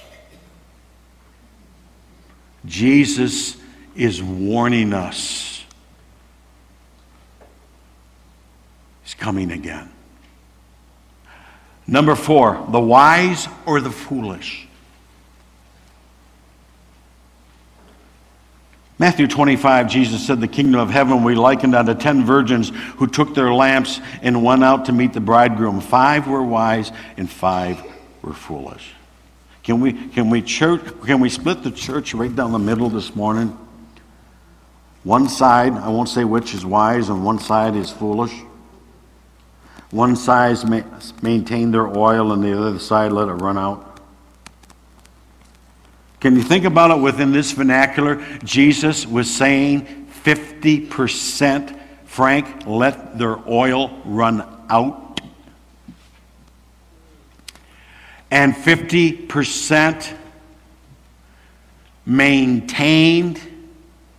[2.64, 3.56] Jesus
[3.94, 5.64] is warning us.
[9.02, 9.90] He's coming again.
[11.86, 14.66] Number four, the wise or the foolish?
[18.98, 23.34] Matthew 25, Jesus said, The kingdom of heaven we likened unto ten virgins who took
[23.34, 25.80] their lamps and went out to meet the bridegroom.
[25.80, 27.82] Five were wise and five
[28.22, 28.93] were foolish.
[29.64, 33.16] Can we, can we, church, can we split the church right down the middle this
[33.16, 33.58] morning?
[35.04, 38.34] One side, I won't say which is wise, and one side is foolish.
[39.90, 40.82] One side ma-
[41.22, 44.00] maintain their oil, and the other side let it run out.
[46.20, 48.16] Can you think about it within this vernacular?
[48.44, 55.03] Jesus was saying 50%, Frank, let their oil run out.
[58.34, 60.12] And 50%
[62.04, 63.40] maintained,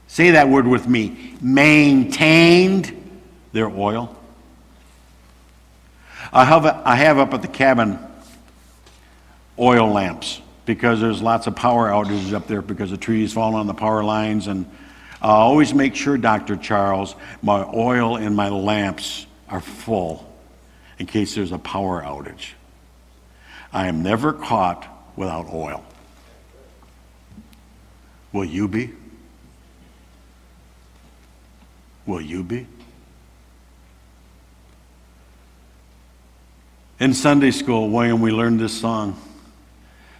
[0.07, 2.93] say that word with me, maintained
[3.51, 4.15] their oil.
[6.31, 7.99] I have, I have up at the cabin
[9.59, 13.67] oil lamps because there's lots of power outages up there because the trees fall on
[13.67, 14.47] the power lines.
[14.47, 14.65] And
[15.21, 16.55] I always make sure, Dr.
[16.55, 20.33] Charles, my oil and my lamps are full
[20.99, 22.53] in case there's a power outage.
[23.75, 25.83] I am never caught without oil.
[28.31, 28.91] Will you be?
[32.05, 32.67] Will you be?
[37.01, 39.19] In Sunday school, William, we learned this song.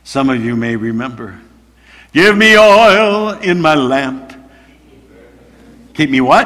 [0.04, 1.40] Some of you may remember.
[2.12, 4.34] Give me oil in my lamp.
[5.94, 6.46] Keep me what?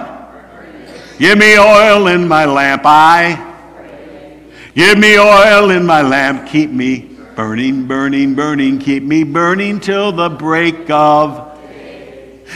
[1.18, 2.84] Give me oil in my lamp.
[2.86, 3.50] I
[4.80, 7.09] Give me oil in my lamp, keep me
[7.40, 11.58] burning, burning, burning, keep me burning till the break of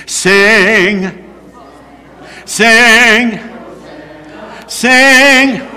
[0.05, 1.23] Sing,
[2.43, 3.39] sing,
[4.67, 5.69] sing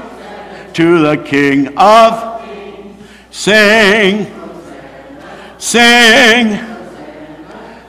[0.73, 2.43] to the King of
[3.31, 4.27] Sing,
[5.57, 6.59] sing,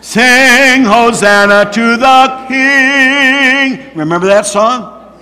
[0.01, 3.91] Sing Hosanna to the King.
[3.95, 5.15] Remember that song?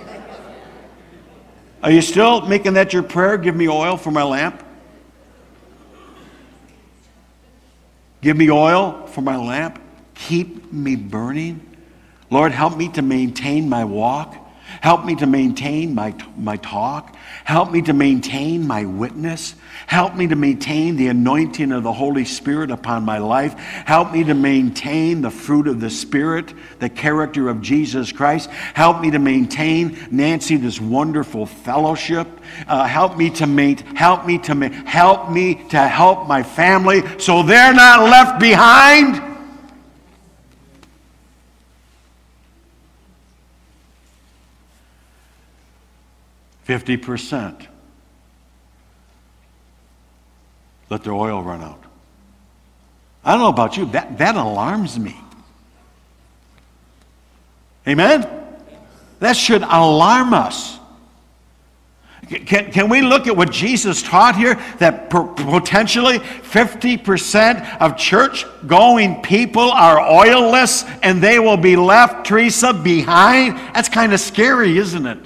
[1.82, 3.38] Are you still making that your prayer?
[3.38, 4.65] Give me oil for my lamp.
[8.20, 9.80] Give me oil for my lamp.
[10.14, 11.60] Keep me burning.
[12.30, 14.36] Lord, help me to maintain my walk.
[14.80, 17.16] Help me to maintain my, my talk.
[17.44, 19.54] Help me to maintain my witness.
[19.86, 23.54] Help me to maintain the anointing of the Holy Spirit upon my life.
[23.54, 28.50] Help me to maintain the fruit of the Spirit, the character of Jesus Christ.
[28.50, 32.28] Help me to maintain, Nancy, this wonderful fellowship.
[32.66, 37.02] Uh, help me to mate, help me to ma- help me to help my family
[37.18, 39.25] so they're not left behind.
[46.66, 47.68] Fifty percent
[50.90, 51.80] let their oil run out.
[53.24, 55.16] I don't know about you, that, that alarms me.
[57.86, 58.28] Amen?
[59.20, 60.78] That should alarm us.
[62.28, 64.56] Can, can we look at what Jesus taught here?
[64.78, 72.72] That potentially 50% of church going people are oilless and they will be left, Teresa,
[72.72, 73.56] behind?
[73.74, 75.25] That's kind of scary, isn't it?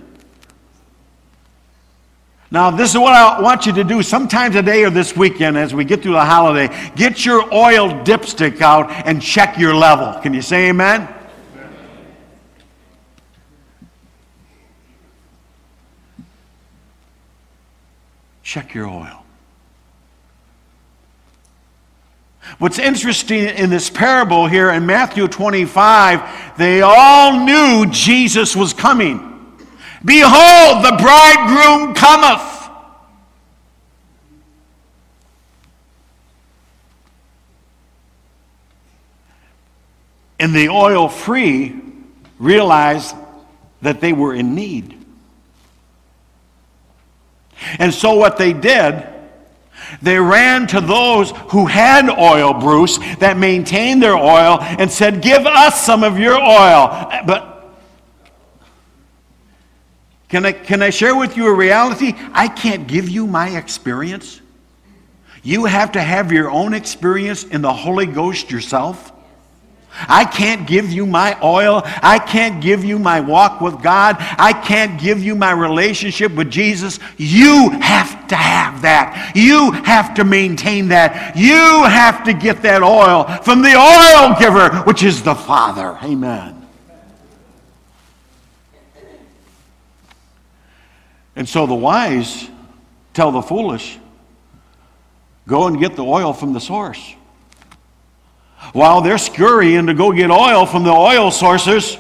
[2.52, 5.72] Now, this is what I want you to do sometime today or this weekend as
[5.72, 6.68] we get through the holiday.
[6.96, 10.20] Get your oil dipstick out and check your level.
[10.20, 11.08] Can you say amen?
[18.42, 19.24] Check your oil.
[22.58, 29.29] What's interesting in this parable here in Matthew 25, they all knew Jesus was coming.
[30.04, 32.50] Behold, the bridegroom cometh.
[40.38, 41.78] And the oil free
[42.38, 43.14] realized
[43.82, 44.96] that they were in need.
[47.78, 49.06] And so, what they did,
[50.00, 55.44] they ran to those who had oil, Bruce, that maintained their oil, and said, Give
[55.46, 57.10] us some of your oil.
[57.26, 57.59] But
[60.30, 62.14] can I, can I share with you a reality?
[62.32, 64.40] I can't give you my experience.
[65.42, 69.12] You have to have your own experience in the Holy Ghost yourself.
[69.92, 71.82] I can't give you my oil.
[71.84, 74.16] I can't give you my walk with God.
[74.20, 77.00] I can't give you my relationship with Jesus.
[77.16, 79.32] You have to have that.
[79.34, 81.36] You have to maintain that.
[81.36, 85.98] You have to get that oil from the oil giver, which is the Father.
[86.04, 86.59] Amen.
[91.40, 92.50] And so the wise
[93.14, 93.98] tell the foolish,
[95.48, 97.14] go and get the oil from the source.
[98.74, 101.96] While they're scurrying to go get oil from the oil sources,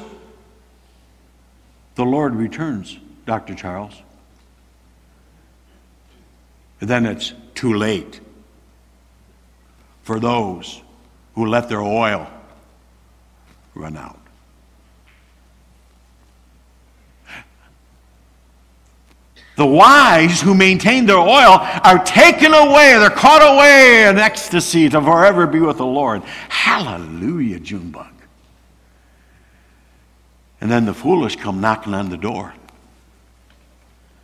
[1.94, 3.54] the Lord returns, Dr.
[3.54, 3.94] Charles.
[6.82, 8.20] And then it's too late
[10.02, 10.82] for those
[11.34, 12.30] who let their oil
[13.74, 14.19] run out.
[19.60, 22.96] The wise who maintain their oil are taken away.
[22.98, 26.22] They're caught away in ecstasy to forever be with the Lord.
[26.48, 28.10] Hallelujah, Junebug.
[30.62, 32.54] And then the foolish come knocking on the door.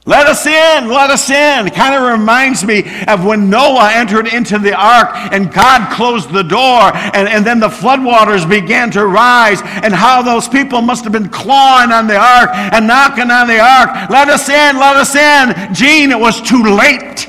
[0.09, 1.67] Let us in, let us in.
[1.67, 6.33] It kind of reminds me of when Noah entered into the ark and God closed
[6.33, 11.03] the door and, and then the floodwaters began to rise and how those people must
[11.03, 14.09] have been clawing on the ark and knocking on the ark.
[14.09, 15.75] Let us in, let us in.
[15.75, 17.29] Gene, it was too late.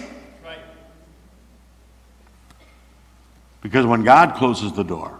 [3.61, 5.17] Because when God closes the door,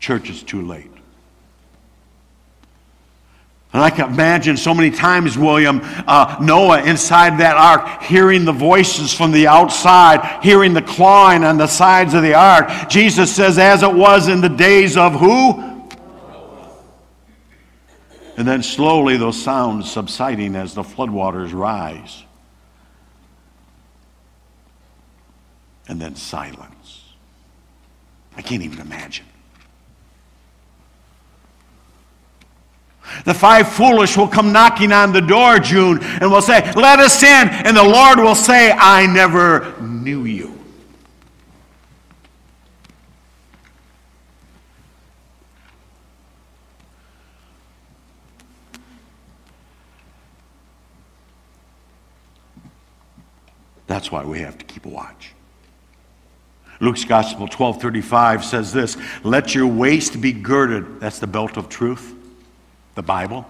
[0.00, 0.90] church is too late.
[3.72, 8.52] And I can imagine so many times, William, uh, Noah inside that ark, hearing the
[8.52, 12.88] voices from the outside, hearing the clawing on the sides of the ark.
[12.88, 15.68] Jesus says, as it was in the days of who?
[18.38, 22.22] And then slowly those sounds subsiding as the floodwaters rise.
[25.88, 27.02] And then silence.
[28.36, 29.26] I can't even imagine.
[33.24, 37.22] The five foolish will come knocking on the door, June, and will say, Let us
[37.22, 37.48] in.
[37.48, 40.58] And the Lord will say, I never knew you.
[53.88, 55.32] That's why we have to keep a watch.
[56.80, 62.14] Luke's Gospel 12:35 says this, "Let your waist be girded." That's the belt of truth,
[62.98, 63.46] the Bible.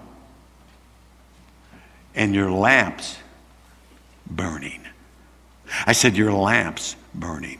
[2.13, 3.17] And your lamps
[4.29, 4.79] burning.
[5.87, 7.59] I said your lamps burning.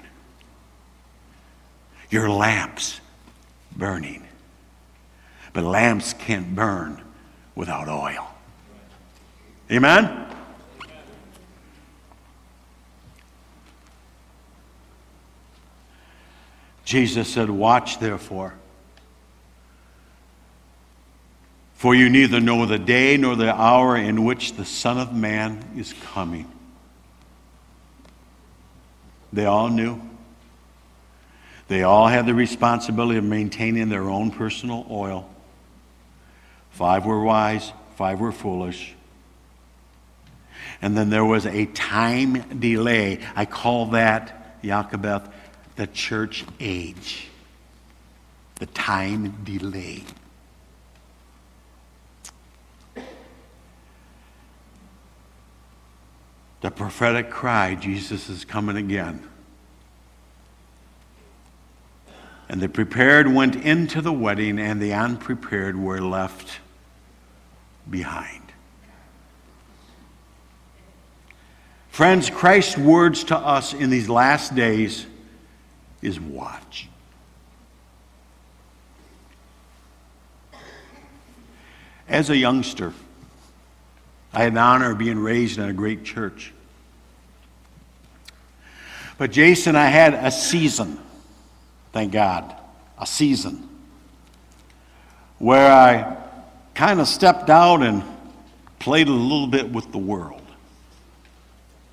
[2.12, 3.00] Your lamps
[3.76, 4.24] burning.
[5.52, 7.02] But lamps can't burn
[7.56, 8.36] without oil.
[9.72, 10.28] Amen?
[16.86, 18.59] Jesus said, Watch therefore.
[21.80, 25.64] For you neither know the day nor the hour in which the Son of Man
[25.78, 26.52] is coming.
[29.32, 30.02] They all knew.
[31.70, 35.30] They all had the responsibility of maintaining their own personal oil.
[36.72, 38.94] Five were wise, five were foolish.
[40.82, 43.22] And then there was a time delay.
[43.38, 45.32] I call that, Yakabeth,
[45.78, 47.30] the church age.
[48.56, 50.04] The time delay.
[56.62, 59.24] The prophetic cry, Jesus is coming again.
[62.50, 66.60] And the prepared went into the wedding, and the unprepared were left
[67.90, 68.42] behind.
[71.90, 75.06] Friends, Christ's words to us in these last days
[76.02, 76.88] is watch.
[82.08, 82.94] As a youngster,
[84.34, 86.54] I had the honor of being raised in a great church.
[89.18, 91.00] But Jason, I had a season
[91.92, 92.56] thank God,
[92.98, 93.68] a season
[95.38, 96.18] where I
[96.74, 98.04] kind of stepped out and
[98.78, 100.42] played a little bit with the world.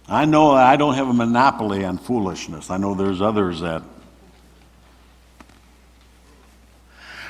[0.08, 2.70] I know I don't have a monopoly on foolishness.
[2.70, 3.82] I know there's others that.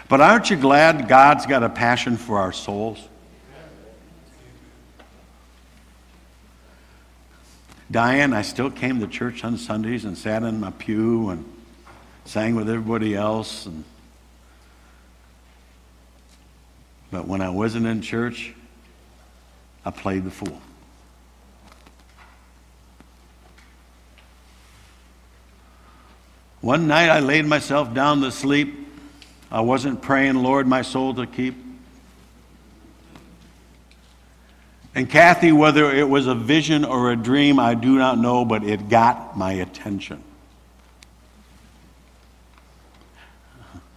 [0.09, 3.09] But aren't you glad God's got a passion for our souls?
[7.91, 11.45] Diane, I still came to church on Sundays and sat in my pew and
[12.25, 13.67] sang with everybody else.
[13.67, 13.85] And,
[17.13, 18.55] but when I wasn't in church,
[19.85, 20.61] I played the fool.
[26.61, 28.89] One night I laid myself down to sleep.
[29.53, 31.66] I wasn't praying, Lord, my soul to keep.
[34.97, 38.65] And Kathy, whether it was a vision or a dream, I do not know, but
[38.65, 40.25] it got my attention.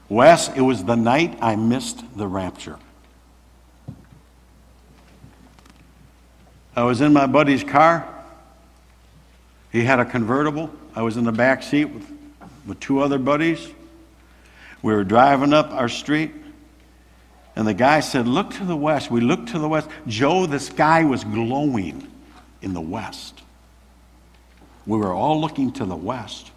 [0.10, 2.78] Wes, it was the night I missed the rapture.
[6.76, 8.06] I was in my buddy's car.
[9.72, 10.70] He had a convertible.
[10.96, 12.12] I was in the back seat with,
[12.68, 13.70] with two other buddies.
[14.82, 16.34] We were driving up our street,
[17.60, 19.12] and the guy said, Look to the west.
[19.12, 19.90] We looked to the west.
[20.08, 22.08] Joe, the sky was glowing
[22.62, 23.42] in the west.
[24.86, 26.52] We were all looking to the west.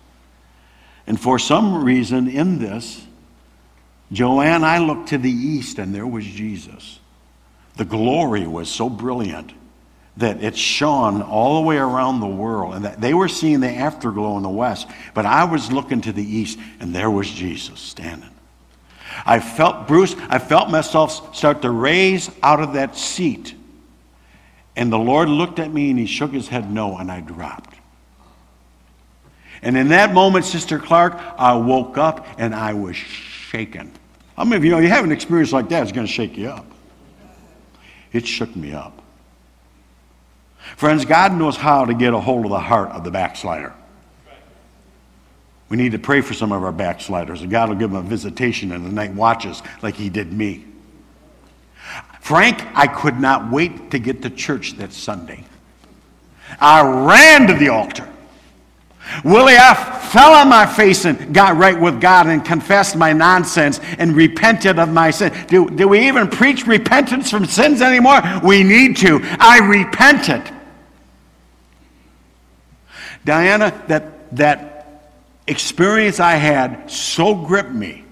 [1.08, 3.04] And for some reason in this,
[4.12, 7.00] Joanne, I looked to the east and there was Jesus.
[7.78, 9.52] The glory was so brilliant
[10.18, 12.74] that it shone all the way around the world.
[12.74, 16.12] And that they were seeing the afterglow in the west, but I was looking to
[16.12, 18.30] the east and there was Jesus standing.
[19.26, 23.54] I felt, Bruce, I felt myself start to raise out of that seat.
[24.74, 27.76] And the Lord looked at me and he shook his head no, and I dropped.
[29.62, 33.92] And in that moment, Sister Clark, I woke up and I was shaken.
[34.36, 36.36] How many of you know you have an experience like that, it's going to shake
[36.36, 36.66] you up?
[38.12, 39.00] It shook me up.
[40.76, 43.72] Friends, God knows how to get a hold of the heart of the backslider.
[45.72, 48.06] We need to pray for some of our backsliders, and God will give them a
[48.06, 50.66] visitation in the night watches like He did me.
[52.20, 55.44] Frank, I could not wait to get to church that Sunday.
[56.60, 58.06] I ran to the altar.
[59.24, 59.72] Willie, I
[60.12, 64.78] fell on my face and got right with God and confessed my nonsense and repented
[64.78, 65.32] of my sin.
[65.46, 68.20] Do, do we even preach repentance from sins anymore?
[68.44, 69.20] We need to.
[69.40, 70.54] I repented.
[73.24, 74.71] Diana, that, that
[75.52, 78.04] experience I had so gripped me.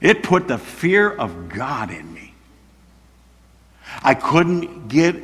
[0.00, 2.34] It put the fear of God in me.
[4.02, 5.16] I couldn't get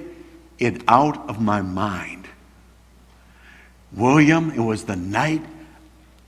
[0.58, 2.26] it out of my mind.
[3.92, 5.42] William, it was the night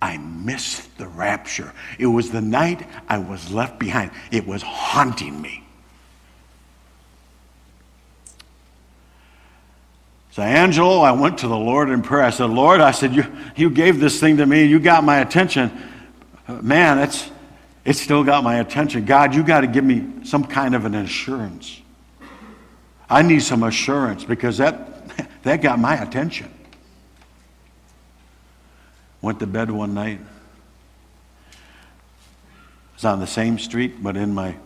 [0.01, 1.73] I missed the rapture.
[1.99, 4.11] It was the night I was left behind.
[4.31, 5.62] It was haunting me.
[10.33, 12.25] So, Angelo, I went to the Lord in prayer.
[12.25, 13.25] I said, Lord, I said, you,
[13.55, 15.71] you gave this thing to me, you got my attention.
[16.49, 17.31] Uh, man, it's,
[17.85, 19.05] it still got my attention.
[19.05, 21.83] God, you got to give me some kind of an assurance.
[23.11, 25.07] I need some assurance because that,
[25.43, 26.51] that got my attention.
[29.21, 30.19] Went to bed one night.
[31.51, 31.57] It
[32.95, 34.57] Was on the same street, but in my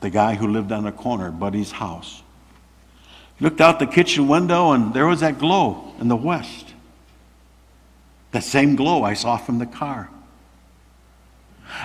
[0.00, 2.24] the guy who lived on the corner, Buddy's house.
[3.42, 6.72] Looked out the kitchen window and there was that glow in the west.
[8.30, 10.08] That same glow I saw from the car.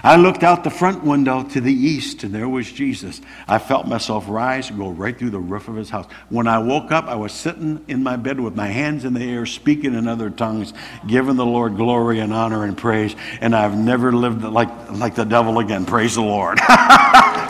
[0.04, 3.22] I looked out the front window to the east, and there was Jesus.
[3.48, 6.06] I felt myself rise and go right through the roof of his house.
[6.30, 9.24] When I woke up, I was sitting in my bed with my hands in the
[9.24, 10.74] air, speaking in other tongues,
[11.08, 13.16] giving the Lord glory and honor and praise.
[13.40, 15.86] And I've never lived like, like the devil again.
[15.86, 16.58] Praise the Lord.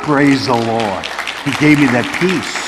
[0.04, 1.06] praise the Lord.
[1.44, 2.67] He gave me that peace.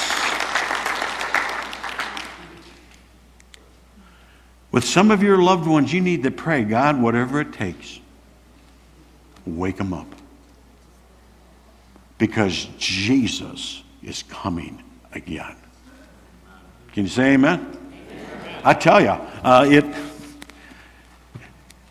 [4.71, 7.99] With some of your loved ones, you need to pray, God, whatever it takes
[9.45, 10.07] wake them up.
[12.17, 15.55] Because Jesus is coming again.
[16.93, 17.77] Can you say amen?
[18.11, 18.61] amen.
[18.63, 19.85] I tell you, uh, it,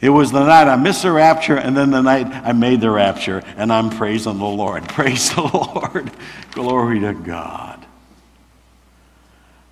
[0.01, 2.91] it was the night I missed the rapture, and then the night I made the
[2.91, 4.85] rapture, and I'm praising the Lord.
[4.89, 6.11] Praise the Lord.
[6.53, 7.87] Glory to God.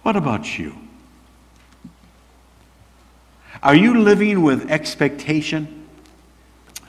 [0.02, 0.74] What about you?
[3.66, 5.76] Are you living with expectation?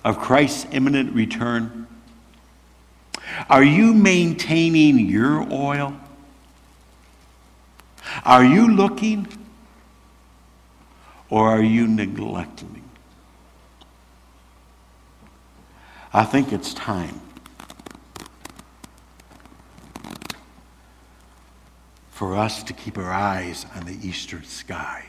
[0.08, 1.86] of Christ's imminent return?
[3.50, 5.98] Are you maintaining your oil?
[8.24, 9.28] Are you looking
[11.30, 12.84] or are you neglecting?
[16.14, 17.20] I think it's time
[22.12, 25.07] for us to keep our eyes on the eastern sky.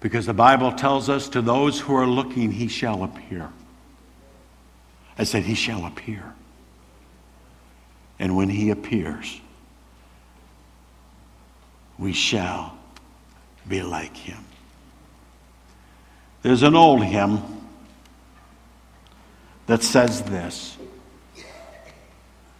[0.00, 3.50] Because the Bible tells us to those who are looking, he shall appear.
[5.18, 6.34] I said, he shall appear.
[8.18, 9.40] And when he appears,
[11.98, 12.76] we shall
[13.66, 14.44] be like him.
[16.42, 17.42] There's an old hymn
[19.66, 20.76] that says this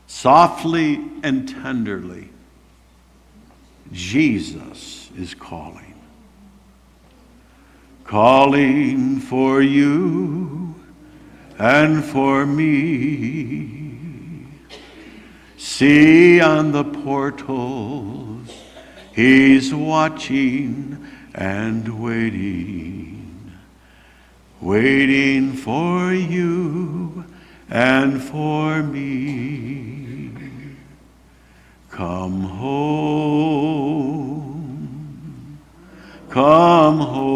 [0.07, 2.30] Softly and tenderly,
[3.93, 5.95] Jesus is calling
[8.07, 10.74] calling for you
[11.59, 14.46] and for me.
[15.57, 18.48] See on the portals,
[19.12, 21.04] he's watching
[21.34, 23.52] and waiting,
[24.61, 27.24] waiting for you
[27.68, 30.30] and for me.
[31.90, 33.76] Come home
[36.29, 37.31] Come home,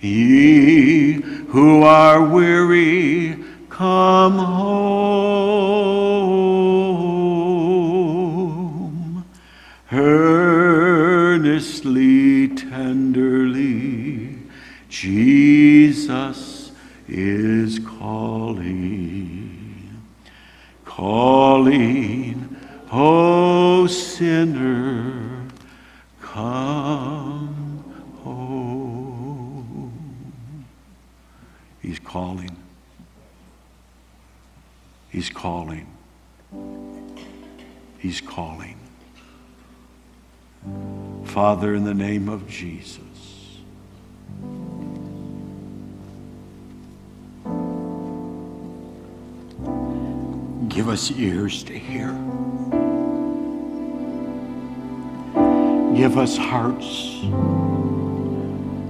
[0.00, 3.36] ye who are weary,
[3.68, 5.00] come home.
[9.92, 11.68] Earnestly,
[12.48, 14.38] tenderly,
[14.88, 16.70] Jesus
[17.08, 18.70] is calling,
[20.84, 22.29] calling,
[22.90, 25.46] oh sinner
[26.20, 27.84] come
[28.22, 29.92] home.
[31.82, 32.56] He's calling.
[35.10, 35.86] He's calling.
[37.98, 38.78] He's calling.
[41.24, 43.04] Father, in the name of Jesus.
[50.68, 52.16] Give us ears to hear.
[55.96, 57.20] Give us hearts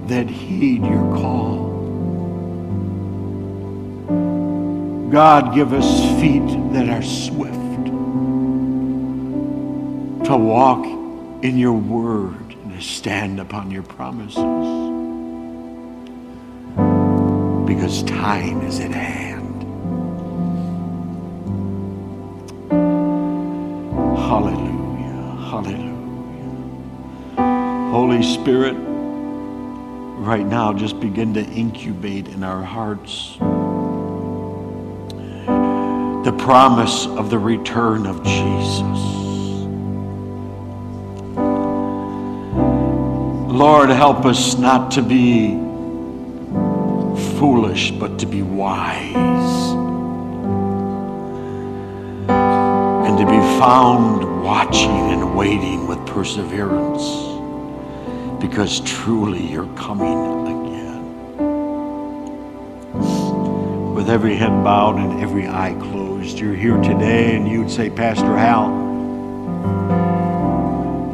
[0.07, 1.71] that heed your call.
[5.09, 7.85] God, give us feet that are swift
[10.25, 10.85] to walk
[11.43, 14.37] in your word and to stand upon your promises.
[17.67, 19.30] Because time is at hand.
[27.91, 33.35] Holy Spirit, right now, just begin to incubate in our hearts
[36.23, 38.97] the promise of the return of Jesus.
[43.53, 45.49] Lord, help us not to be
[47.39, 49.73] foolish, but to be wise.
[53.05, 57.30] And to be found watching and waiting with perseverance
[58.41, 61.13] because truly you're coming again.
[63.93, 68.35] With every head bowed and every eye closed, you're here today and you'd say, Pastor
[68.35, 68.81] Hal,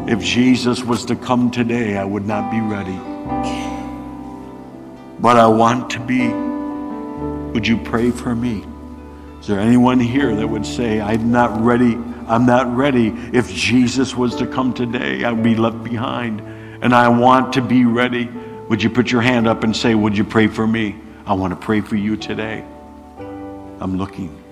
[0.07, 2.97] if Jesus was to come today, I would not be ready.
[5.19, 6.30] But I want to be.
[7.51, 8.63] Would you pray for me?
[9.41, 11.97] Is there anyone here that would say, I'm not ready?
[12.28, 13.07] I'm not ready.
[13.34, 16.41] If Jesus was to come today, I would be left behind.
[16.82, 18.30] And I want to be ready.
[18.69, 20.95] Would you put your hand up and say, Would you pray for me?
[21.25, 22.63] I want to pray for you today.
[23.80, 24.43] I'm looking.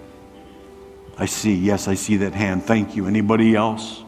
[1.18, 1.56] I see.
[1.56, 2.64] Yes, I see that hand.
[2.64, 3.08] Thank you.
[3.08, 4.04] Anybody else?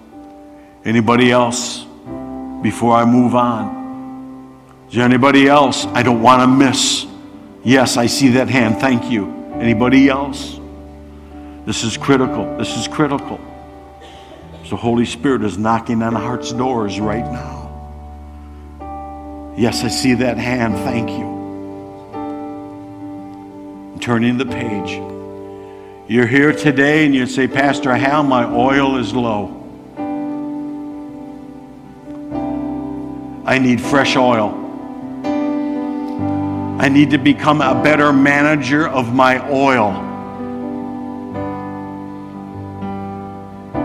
[0.84, 1.86] Anybody else?
[2.62, 3.78] Before I move on.
[4.90, 7.06] Is there anybody else I don't want to miss?
[7.64, 8.80] Yes, I see that hand.
[8.80, 9.30] Thank you.
[9.56, 10.60] Anybody else?
[11.66, 12.58] This is critical.
[12.58, 13.40] This is critical.
[14.66, 17.57] So, Holy Spirit is knocking on heart's doors right now.
[19.58, 20.76] Yes, I see that hand.
[20.76, 21.28] Thank you.
[24.08, 25.02] turning the page.
[26.08, 29.54] You're here today and you say, Pastor Hal, my oil is low.
[33.46, 34.54] I need fresh oil.
[36.80, 39.92] I need to become a better manager of my oil.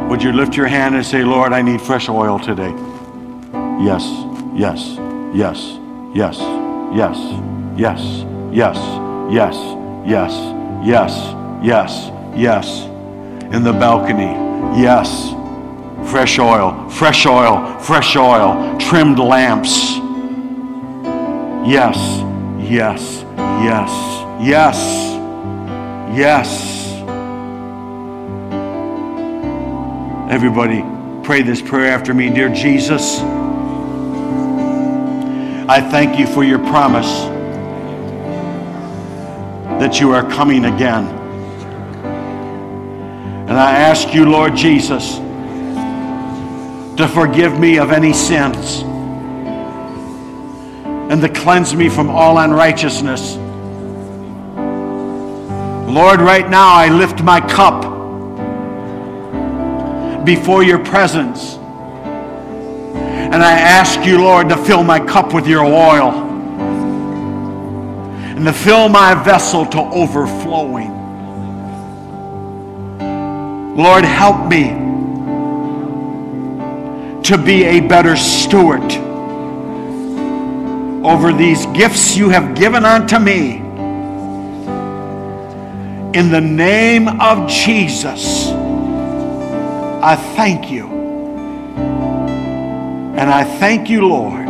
[0.08, 2.70] Would you lift your hand and say, Lord, I need fresh oil today?
[3.82, 4.04] Yes,
[4.54, 4.98] yes,
[5.34, 5.78] yes,
[6.14, 6.38] yes,
[6.94, 7.16] yes,
[7.76, 8.76] yes, yes,
[9.32, 9.56] yes,
[10.06, 10.32] yes,
[10.84, 12.84] yes, yes, yes.
[13.54, 14.32] In the balcony,
[14.80, 15.30] yes.
[16.10, 19.96] Fresh oil, fresh oil, fresh oil, trimmed lamps.
[21.66, 21.96] Yes,
[22.58, 23.22] yes,
[23.62, 23.90] yes,
[24.42, 24.78] yes,
[26.16, 26.72] yes.
[30.30, 30.82] Everybody,
[31.24, 32.30] pray this prayer after me.
[32.30, 33.20] Dear Jesus,
[35.72, 37.08] I thank you for your promise
[39.80, 41.06] that you are coming again.
[43.48, 45.16] And I ask you, Lord Jesus,
[46.98, 48.82] to forgive me of any sins
[51.10, 53.36] and to cleanse me from all unrighteousness.
[55.88, 57.84] Lord, right now I lift my cup
[60.26, 61.56] before your presence.
[63.32, 66.10] And I ask you, Lord, to fill my cup with your oil
[68.36, 70.90] and to fill my vessel to overflowing.
[73.74, 74.68] Lord, help me
[77.22, 78.92] to be a better steward
[81.02, 83.56] over these gifts you have given unto me.
[86.18, 88.48] In the name of Jesus.
[90.02, 91.01] I thank you.
[93.14, 94.46] And I thank you, Lord,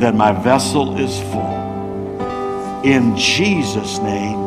[0.00, 2.82] that my vessel is full.
[2.84, 4.38] In Jesus' name,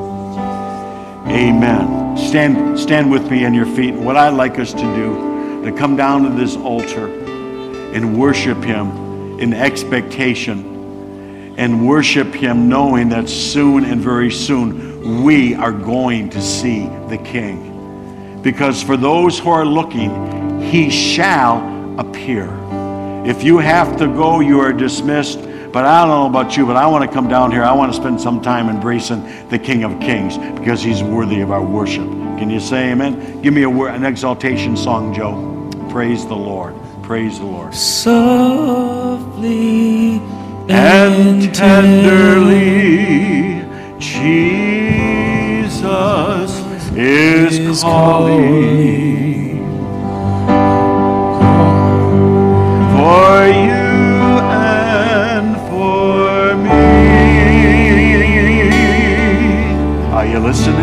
[1.27, 2.17] amen.
[2.17, 3.93] Stand, stand with me on your feet.
[3.93, 7.07] What I'd like us to do, to come down to this altar
[7.93, 15.55] and worship Him in expectation and worship Him knowing that soon and very soon we
[15.55, 17.75] are going to see the King
[18.45, 21.59] because for those who are looking, he shall
[22.25, 22.49] appear.
[23.23, 25.39] If you have to go, you are dismissed.
[25.71, 27.63] But I don't know about you, but I want to come down here.
[27.63, 31.51] I want to spend some time embracing the King of Kings because he's worthy of
[31.51, 32.07] our worship.
[32.39, 33.43] Can you say amen?
[33.43, 35.69] Give me a, an exaltation song, Joe.
[35.89, 36.73] Praise the Lord.
[37.03, 37.75] Praise the Lord.
[37.75, 38.53] Softly
[40.69, 43.61] and tenderly,
[43.99, 45.35] Jesus
[46.95, 49.44] is calling
[53.05, 53.85] for you
[54.49, 56.81] and for me.
[60.11, 60.75] Are you listening?